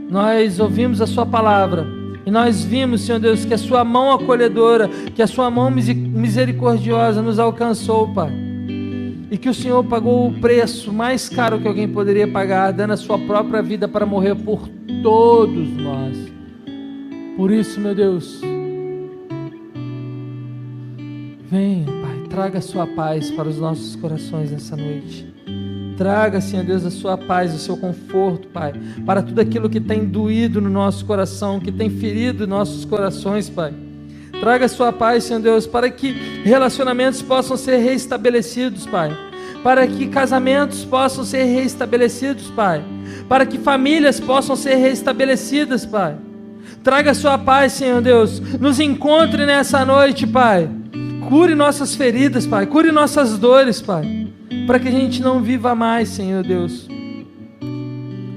nós 0.09 0.59
ouvimos 0.59 0.99
a 0.99 1.07
Sua 1.07 1.25
palavra 1.25 1.87
e 2.25 2.29
nós 2.29 2.65
vimos, 2.65 3.05
Senhor 3.05 3.19
Deus, 3.19 3.45
que 3.45 3.53
a 3.53 3.57
Sua 3.57 3.85
mão 3.85 4.11
acolhedora, 4.11 4.89
que 5.15 5.21
a 5.21 5.27
Sua 5.27 5.49
mão 5.49 5.71
misericordiosa 5.71 7.21
nos 7.21 7.39
alcançou, 7.39 8.13
Pai. 8.13 8.42
E 9.33 9.37
que 9.39 9.49
o 9.49 9.53
Senhor 9.53 9.83
pagou 9.83 10.27
o 10.27 10.39
preço 10.39 10.93
mais 10.93 11.27
caro 11.27 11.59
que 11.59 11.67
alguém 11.67 11.87
poderia 11.87 12.27
pagar, 12.27 12.71
dando 12.71 12.93
a 12.93 12.97
Sua 12.97 13.17
própria 13.17 13.63
vida 13.63 13.87
para 13.87 14.05
morrer 14.05 14.35
por 14.35 14.69
todos 15.01 15.75
nós. 15.75 16.15
Por 17.35 17.49
isso, 17.49 17.79
meu 17.79 17.95
Deus, 17.95 18.39
venha, 21.49 21.87
Pai, 21.87 22.27
traga 22.29 22.59
a 22.59 22.61
Sua 22.61 22.85
paz 22.85 23.31
para 23.31 23.49
os 23.49 23.57
nossos 23.57 23.95
corações 23.95 24.51
nessa 24.51 24.77
noite. 24.77 25.33
Traga, 25.97 26.39
Senhor 26.39 26.63
Deus, 26.63 26.85
a 26.85 26.91
sua 26.91 27.17
paz, 27.17 27.55
o 27.55 27.57
seu 27.57 27.75
conforto, 27.75 28.47
Pai, 28.49 28.73
para 29.03 29.23
tudo 29.23 29.41
aquilo 29.41 29.67
que 29.67 29.81
tem 29.81 30.05
doído 30.05 30.61
no 30.61 30.69
nosso 30.69 31.07
coração, 31.07 31.59
que 31.59 31.71
tem 31.71 31.89
ferido 31.89 32.45
nossos 32.45 32.85
corações, 32.85 33.49
Pai. 33.49 33.73
Traga 34.43 34.67
sua 34.67 34.91
paz, 34.91 35.23
Senhor 35.23 35.41
Deus, 35.41 35.65
para 35.65 35.89
que 35.89 36.11
relacionamentos 36.43 37.21
possam 37.21 37.55
ser 37.55 37.77
reestabelecidos, 37.77 38.85
Pai. 38.85 39.09
Para 39.63 39.87
que 39.87 40.07
casamentos 40.07 40.83
possam 40.83 41.23
ser 41.23 41.45
reestabelecidos, 41.45 42.51
Pai. 42.51 42.83
Para 43.29 43.45
que 43.45 43.57
famílias 43.57 44.19
possam 44.19 44.57
ser 44.57 44.75
reestabelecidas, 44.75 45.85
Pai. 45.85 46.17
Traga 46.83 47.13
sua 47.13 47.37
paz, 47.37 47.71
Senhor 47.71 48.01
Deus. 48.01 48.41
Nos 48.59 48.81
encontre 48.81 49.45
nessa 49.45 49.85
noite, 49.85 50.27
Pai. 50.27 50.69
Cure 51.29 51.55
nossas 51.55 51.95
feridas, 51.95 52.45
Pai. 52.45 52.65
Cure 52.65 52.91
nossas 52.91 53.37
dores, 53.37 53.81
Pai 53.81 54.23
para 54.65 54.79
que 54.79 54.87
a 54.87 54.91
gente 54.91 55.21
não 55.21 55.41
viva 55.41 55.75
mais, 55.75 56.09
Senhor 56.09 56.43
Deus, 56.43 56.87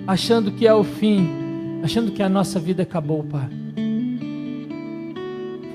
achando 0.06 0.50
que 0.50 0.66
é 0.66 0.74
o 0.74 0.82
fim, 0.82 1.28
achando 1.82 2.12
que 2.12 2.22
a 2.22 2.28
nossa 2.28 2.58
vida 2.58 2.82
acabou, 2.82 3.22
Pai. 3.24 3.65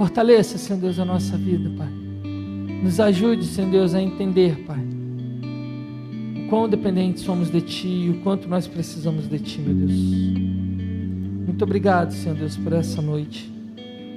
Fortaleça, 0.01 0.57
Senhor 0.57 0.79
Deus, 0.79 0.97
a 0.97 1.05
nossa 1.05 1.37
vida, 1.37 1.69
Pai. 1.77 1.87
Nos 2.81 2.99
ajude, 2.99 3.45
Senhor 3.45 3.69
Deus, 3.69 3.93
a 3.93 4.01
entender, 4.01 4.57
Pai, 4.65 4.83
o 6.43 6.49
quão 6.49 6.67
dependentes 6.67 7.21
somos 7.21 7.51
de 7.51 7.61
Ti 7.61 7.87
e 7.87 8.09
o 8.09 8.23
quanto 8.23 8.49
nós 8.49 8.65
precisamos 8.65 9.29
de 9.29 9.37
Ti, 9.37 9.61
meu 9.61 9.75
Deus. 9.75 9.93
Muito 11.45 11.63
obrigado, 11.63 12.13
Senhor 12.13 12.35
Deus, 12.35 12.57
por 12.57 12.73
essa 12.73 12.99
noite. 12.99 13.47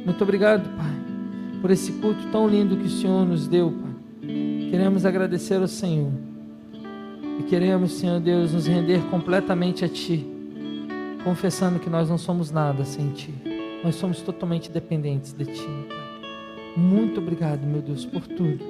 Muito 0.07 0.25
obrigado, 0.25 0.75
Pai, 0.75 0.95
por 1.61 1.71
esse 1.71 1.93
culto 1.93 2.29
tão 2.33 2.49
lindo 2.49 2.79
que 2.79 2.87
o 2.87 2.91
Senhor 2.91 3.27
nos 3.27 3.47
deu, 3.47 3.71
Pai. 3.71 4.31
Queremos 4.71 5.05
agradecer 5.05 5.57
ao 5.61 5.69
Senhor. 5.69 6.13
E 7.41 7.43
queremos, 7.43 7.93
Senhor 7.93 8.21
Deus, 8.21 8.55
nos 8.55 8.67
render 8.67 9.03
completamente 9.11 9.85
a 9.85 9.89
Ti, 9.91 10.27
confessando 11.23 11.79
que 11.79 11.91
nós 11.91 12.09
não 12.09 12.17
somos 12.17 12.51
nada 12.51 12.87
sem 12.87 13.11
Ti. 13.11 13.54
Nós 13.85 13.97
somos 13.97 14.23
totalmente 14.23 14.71
dependentes 14.71 15.35
de 15.35 15.45
Ti, 15.45 15.69
meu 15.69 15.85
Pai. 15.85 16.75
Muito 16.75 17.21
obrigado, 17.21 17.67
meu 17.67 17.83
Deus, 17.83 18.07
por 18.07 18.27
tudo. 18.27 18.65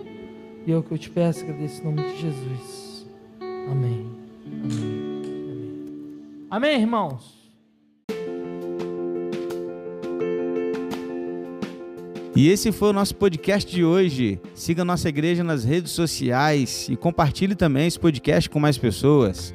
E 0.66 0.72
é 0.72 0.76
o 0.76 0.82
que 0.82 0.90
eu 0.90 0.98
te 0.98 1.08
peço, 1.08 1.44
agradeço 1.44 1.80
em 1.80 1.84
nome 1.84 2.02
de 2.02 2.20
Jesus. 2.20 3.06
Amém. 3.70 4.10
Amém. 4.64 5.14
Amém, 6.50 6.74
Amém 6.74 6.80
irmãos. 6.80 7.44
E 12.34 12.48
esse 12.48 12.72
foi 12.72 12.88
o 12.88 12.92
nosso 12.92 13.14
podcast 13.14 13.72
de 13.72 13.84
hoje. 13.84 14.40
Siga 14.52 14.84
nossa 14.84 15.08
igreja 15.08 15.44
nas 15.44 15.62
redes 15.62 15.92
sociais 15.92 16.88
e 16.90 16.96
compartilhe 16.96 17.54
também 17.54 17.86
esse 17.86 18.00
podcast 18.00 18.50
com 18.50 18.58
mais 18.58 18.76
pessoas. 18.76 19.54